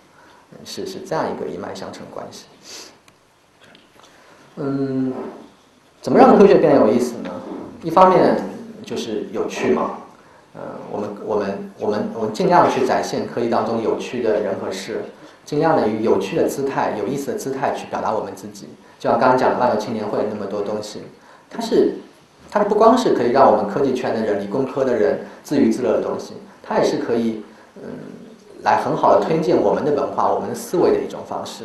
[0.65, 2.45] 是是这样一个一脉相承关系。
[4.55, 5.13] 嗯。
[5.99, 7.29] 怎么让科学变得有意思呢？
[7.83, 8.37] 一方面
[8.85, 9.97] 就是有趣嘛，
[10.55, 15.01] 嗯，我们我们我们我们尽量去展现科技当中有趣的人和事，
[15.43, 18.67] 尽量的以有趣的姿态、有意思的姿态去表达我们自己。
[18.99, 21.01] 就像刚刚讲的万有青年会那么多东西，
[21.49, 21.95] 它是
[22.49, 27.43] 它是不光是可以让我们科技圈的人、理工科的人自娱自乐的东西，它也是可以
[27.75, 27.81] 嗯
[28.67, 31.63] 来很好的推荐我们的文化、我们的思维的一种方式。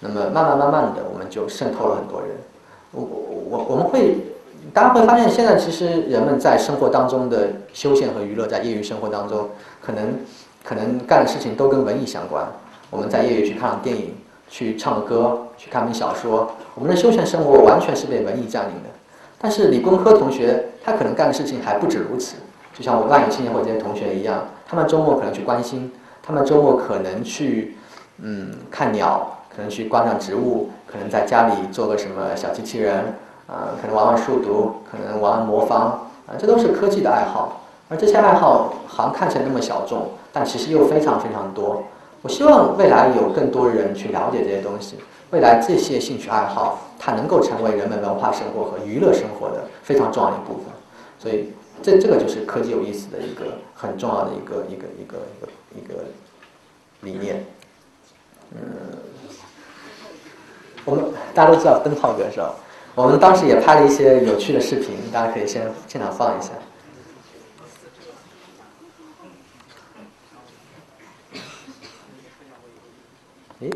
[0.00, 2.30] 那么慢慢慢慢的，我们就渗透了很多人。
[2.92, 3.18] 我我
[3.50, 4.16] 我我们会。
[4.74, 9.48] 大家会发现，现在其实人们在生活当中的休闲和娱乐，在业余生活当中，
[9.80, 10.18] 可能
[10.64, 12.44] 可能干的事情都跟文艺相关。
[12.90, 14.16] 我们在业余去看电影、
[14.50, 18.90] 去唱歌、去看本小说，我们的休闲生活完全是被文艺占领的。
[19.38, 22.34] 但是理工科同学，他可能干的事情还不止如此。
[22.74, 25.92] 就像我万有青年会这些同学一样，他们周末可能去关心，
[26.26, 27.76] 他们周末可能去
[28.18, 33.14] 嗯看鸟，可能去观赏植物，可能在家里做个什么小机器人。
[33.46, 35.82] 啊，可能玩玩数独，可能玩玩魔方，
[36.26, 37.60] 啊，这都是科技的爱好。
[37.88, 41.84] 而这些爱好好像看起来那么小众，但其实又非常非常多。
[42.22, 44.96] 我希望未来有更多人去了解这些东西，
[45.30, 50.64] 未来这些兴趣爱好，它能够成为人们文化生活和娱乐生活的非常重要的一部分。
[51.16, 53.44] 所以，这这个就是科技有意思的一个
[53.76, 55.46] 很重要的一个一个一个一个
[55.76, 56.04] 一个
[57.02, 57.44] 理念。
[58.52, 58.60] 嗯，
[60.84, 61.04] 我们
[61.34, 62.54] 大家都知道灯泡歌是吧？
[62.94, 66.52] 我们当时也拍了一些有趣的视频，大家可以先现场放一下。
[73.60, 73.70] 诶，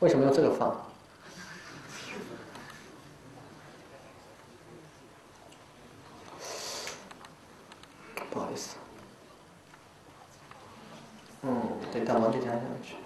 [0.00, 0.74] 为什么用这个放？
[8.56, 8.76] 不好意思。
[11.42, 12.96] 嗯，对，到往这加上去。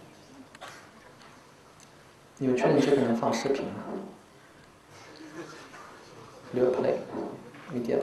[2.39, 3.83] 你们确定这个能放视频吗
[6.53, 6.99] ？New play,
[7.73, 7.99] media.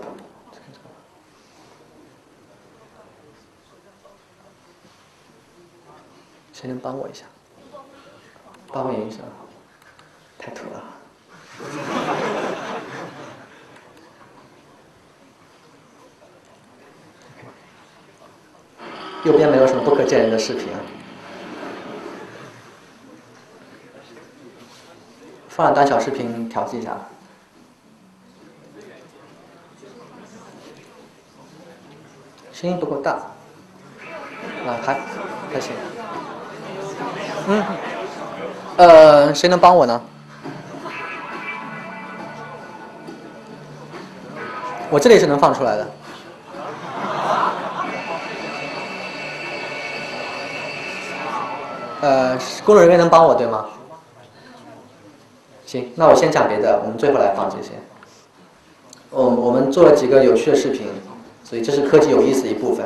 [6.54, 7.26] 谁能帮我一下？
[8.68, 9.20] 帮我演一下，
[10.38, 10.84] 太土了。
[19.28, 20.70] 右边没有什么不可见人的视频，
[25.50, 26.96] 放了短小视频调剂一下，
[32.54, 33.12] 声音不够大，
[34.66, 34.94] 啊还
[35.52, 35.74] 还行，
[37.50, 37.66] 嗯，
[38.78, 40.02] 呃谁能帮我呢？
[44.90, 45.86] 我这里是能放出来的。
[52.00, 53.66] 呃，工作人员能帮我对吗？
[55.66, 57.72] 行，那我先讲别的，我们最后来放这些。
[59.10, 60.88] 我我们做了几个有趣的视频，
[61.44, 62.86] 所以这是科技有意思的一部分。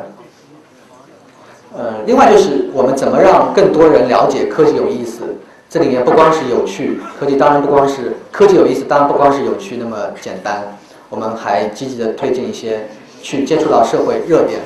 [1.77, 5.21] 呃，另外就是我们怎么让更多人了解科技有意思？
[5.69, 10.77] 这里面不光是有趣，科技当然不光是科技有意思，当然不光是有趣那么简单。
[11.09, 12.87] 我们还积极的推进一些
[13.21, 14.61] 去接触到社会热点。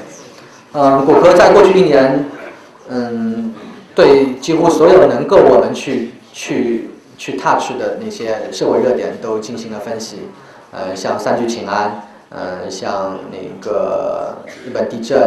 [0.74, 2.24] 嗯，果壳在过去一年，
[2.90, 3.54] 嗯。
[3.96, 10.18] 对几乎所有能够我们去去去 touch 的那些社会热点都进行了分析，
[10.74, 14.36] 呃，像三聚氰胺，嗯，像那个
[14.66, 15.18] 日本地震，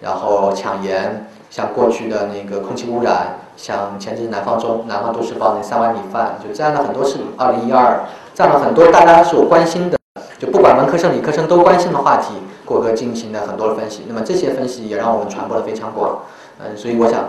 [0.00, 8.02] 然后抢盐，像过去的那个空气污染，像前阵南方中南方都市报那三碗米饭，就占了很多是二零一二，
[8.32, 9.98] 占了很多大家所关心的，
[10.38, 16.20] 就不管文科生理科生都关心的话题，果哥进行了很多的分析，那么这些分析也让我们传播的非常广，
[16.60, 17.24] 嗯，所以我想。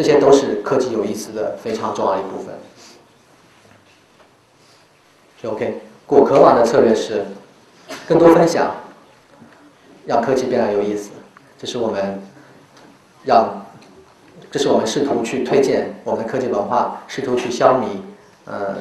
[0.00, 2.54] 这些都是科技有意思的非常重要的一部分。
[5.42, 7.26] 就 OK，果壳网的策略是
[8.08, 8.74] 更多分享，
[10.06, 11.10] 让科技变得有意思。
[11.58, 12.18] 这是我们
[13.24, 13.66] 让，
[14.50, 17.84] 这是我们试图去推荐我们的科技文化，试图去消弭
[18.46, 18.76] 嗯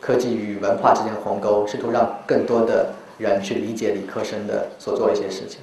[0.00, 5.60] 科技与文化之间的鸿沟，试图让更多的人去理解理科生的所做一些事情。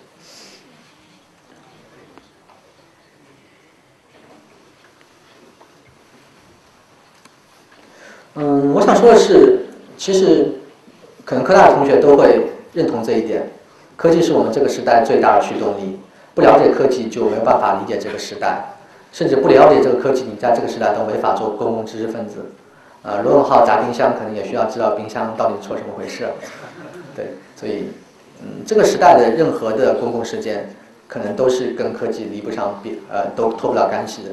[8.41, 9.59] 嗯，我想说的是，
[9.97, 10.47] 其实
[11.25, 13.45] 可能科大的同学都会认同这一点。
[13.97, 15.99] 科技是我们这个时代最大的驱动力，
[16.33, 18.63] 不了解科技就没有办法理解这个时代，
[19.11, 22.37] 甚至不了解这个科技，你在这个时代都没法做公共知识分子。
[23.03, 26.25] 呃，罗永浩砸冰箱，可能也需要知道冰箱到底错什么回事。
[27.13, 27.87] 对，所以，
[28.41, 30.73] 嗯，这个时代的任何的公共事件，
[31.09, 34.29] 可能都是跟科技离不上边，呃，都脱不了干系的。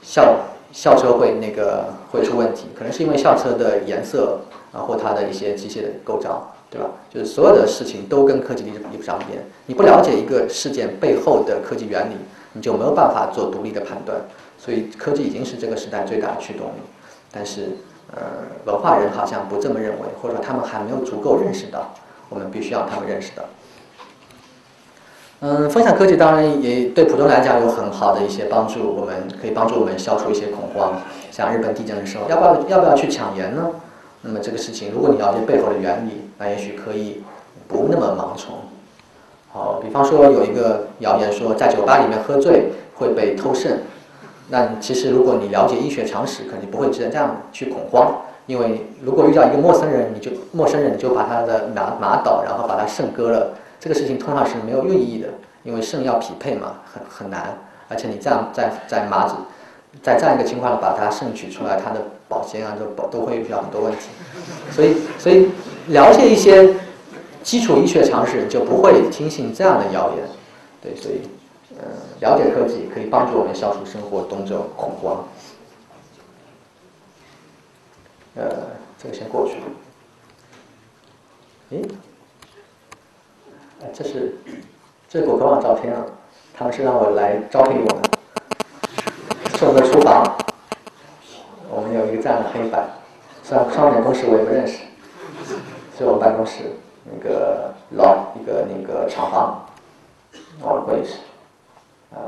[0.00, 0.36] 效
[0.72, 4.38] 校车会那个会出问题，可能是因为校车的颜色
[4.72, 6.88] 啊或它的一些机械的构造，对吧？
[7.08, 9.42] 就是所有的事情都跟科技离离不上边。
[9.66, 12.14] 你不了解一个事件背后的科技原理，
[12.52, 14.18] 你就没有办法做独立的判断。
[14.58, 16.80] 所以科技已经是这个时代最大的驱动力，
[17.30, 17.68] 但是
[18.12, 18.22] 呃
[18.64, 21.94] 文化人好像不这么认为，或者说他们还没有足够认识到，
[22.28, 23.44] 我们必须要他们认识到。
[25.48, 31.00] 嗯，分享科技当然也对普通来讲有很好的一些帮助，我们可以帮助我们消除一些恐慌。
[31.30, 33.70] 像日本地震的时候，要不要要不要去抢盐呢？
[34.22, 37.22] 那么这个事情，如果你了解背后的原理，那也许可以
[37.68, 38.56] 不那么盲从。
[39.52, 43.82] 好，比方说有一个谣言说，在酒吧里面喝醉会被偷肾。
[44.48, 48.16] 那其实如果你了解医学常识，肯定不会这样去恐慌。
[48.46, 53.52] 因为如果遇到一个陌生人，你就陌生人你就把他的马马倒，然后把他肾割了。
[53.78, 55.28] 这个事情通常是没有用意义的，
[55.62, 57.56] 因为肾要匹配嘛，很很难，
[57.88, 59.34] 而且你这样在在麻子，
[60.02, 64.08] 在这样一个情况把它肾取出来，它的保鲜啊都保都会遇到很多问题，
[64.70, 65.50] 所以所以
[65.88, 66.74] 了解一些
[67.42, 70.26] 基础医学常识，就不会听信这样的谣言，
[70.82, 71.20] 对，所以
[71.78, 71.86] 嗯，
[72.20, 75.24] 了解科技可以帮助我们消除生活中这种恐慌，
[78.34, 78.44] 呃，
[78.98, 79.54] 这个先过去，
[81.70, 81.82] 诶。
[83.94, 84.34] 这是
[85.08, 86.02] 这是果壳网照片啊，
[86.54, 88.02] 他们是让我来招聘我们，
[89.56, 90.36] 是我们的厨房，
[91.70, 92.88] 我们有一个这样的黑板，
[93.42, 94.78] 虽然上面公司我也不认识，
[95.96, 96.62] 是我们办公室
[97.04, 99.66] 那个老一个那个厂房，
[100.60, 101.18] 我的会议室，
[102.14, 102.18] 呃，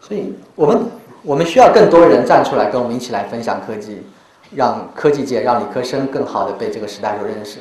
[0.00, 0.82] 所以我们
[1.22, 4.02] 我们需要更多人站出来跟我们一起来分享科技，
[4.54, 7.58] 让科技界让理科生更好的被这个时代所认识。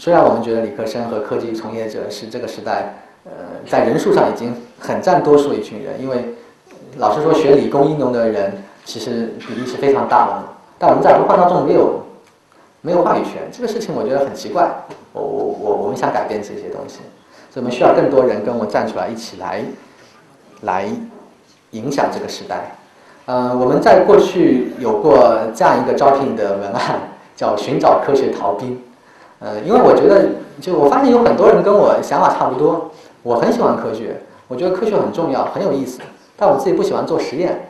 [0.00, 2.94] 虽然我们觉得理科生和科技从业者是这个时代，
[3.26, 3.32] 呃，
[3.68, 6.24] 在人数上已经很占多数一群人，因为
[6.96, 8.50] 老实说，学理工应用的人
[8.86, 10.42] 其实比例是非常大的。
[10.78, 12.00] 但我们在文化当中没有
[12.80, 14.70] 没有话语权，这个事情我觉得很奇怪。
[15.12, 17.00] 我我我我们想改变这些东西，
[17.50, 19.62] 所以我们需要更多人跟我站出来，一起来
[20.62, 20.88] 来
[21.72, 22.74] 影响这个时代。
[23.26, 27.00] 呃，我们在过去有过这样一个招聘的文案，
[27.36, 28.82] 叫“寻找科学逃兵”。
[29.40, 30.28] 呃，因为我觉得，
[30.60, 32.90] 就我发现有很多人跟我想法差不多。
[33.22, 34.16] 我很喜欢科学，
[34.48, 36.00] 我觉得科学很重要，很有意思。
[36.36, 37.68] 但我自己不喜欢做实验，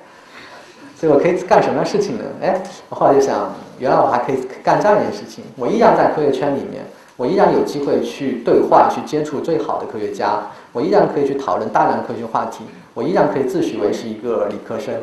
[0.97, 2.25] 所以我可以干什么事情呢？
[2.41, 5.43] 哎，我后来就想，原来我还可以干这样一件事情。
[5.57, 6.85] 我依然在科学圈里面，
[7.17, 10.41] 我依然有机会去对话、去接触最好的科学家，
[10.73, 12.65] 我依然可以去讨论大量科学话题，
[12.95, 14.95] 我依然可以自诩为是一个理科生。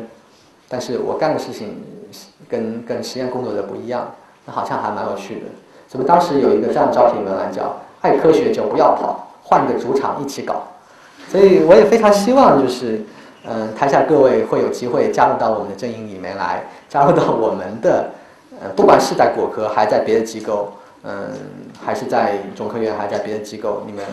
[0.68, 1.82] 但是我干的事情
[2.48, 4.10] 跟跟实验工作者不一样，
[4.46, 5.40] 那好像还蛮有趣的。
[5.88, 10.64] 所以当时有一个这样的招聘文案叫“爱科学就不要跑，换个主场一起搞”。
[11.28, 13.02] 所以我也非常希望，就是
[13.46, 18.10] 嗯，台下各位会有机会加入到我们的阵营里面来，加入到我们的，
[18.60, 20.72] 呃，不管是在果科，还在别的机构，
[21.04, 21.30] 嗯，
[21.82, 24.04] 还是在中科院，还在别的机构，你们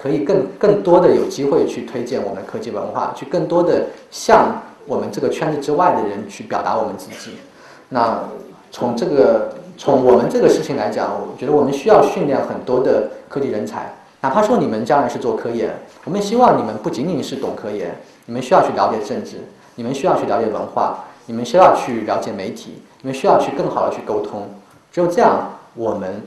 [0.00, 7.36] 可以更更多的有机会去推荐我们的科技文化，去更多的向我们这个圈子之外的人去表达我们自己。
[7.88, 8.20] 那
[8.70, 9.50] 从这个。
[9.76, 15.70] 从我们这个事情来讲，我觉得我们需要训练很多的科技人才，哪怕说你们将来是做科研，
[16.04, 19.36] 我们希望你们不仅仅是懂科研，你们需要去了解政治，
[19.74, 24.48] 你们需要去了解文化，你们需要去了解媒体，你们需要去更好的去沟通。
[24.90, 26.22] 只有这样，我们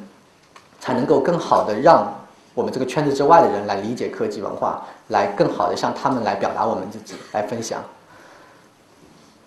[0.80, 2.14] 才能够更好的让
[2.54, 7.84] 我们这个圈子之外的人来理解科技文化，来更好的向他们来表达我们自己，来分享。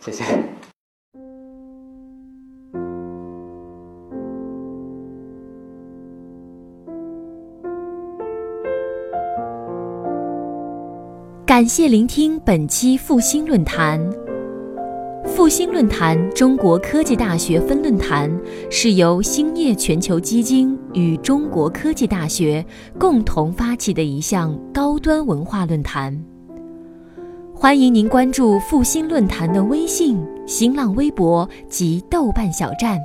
[0.01, 0.25] 谢谢。
[11.53, 14.01] 感谢聆听本期复兴论坛。
[15.27, 18.35] 复兴论坛中国科技大学分论坛
[18.71, 22.65] 是由兴业全球基金与中国科技大学
[22.99, 26.19] 共同发起的一项高端文化论坛。
[27.55, 32.99] 欢迎您关注复兴论坛的微信、新浪微博及豆瓣小站，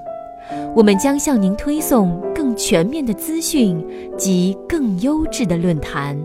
[0.74, 3.86] 我们将向您推送更全面的资讯
[4.18, 6.18] 及更优质的论坛。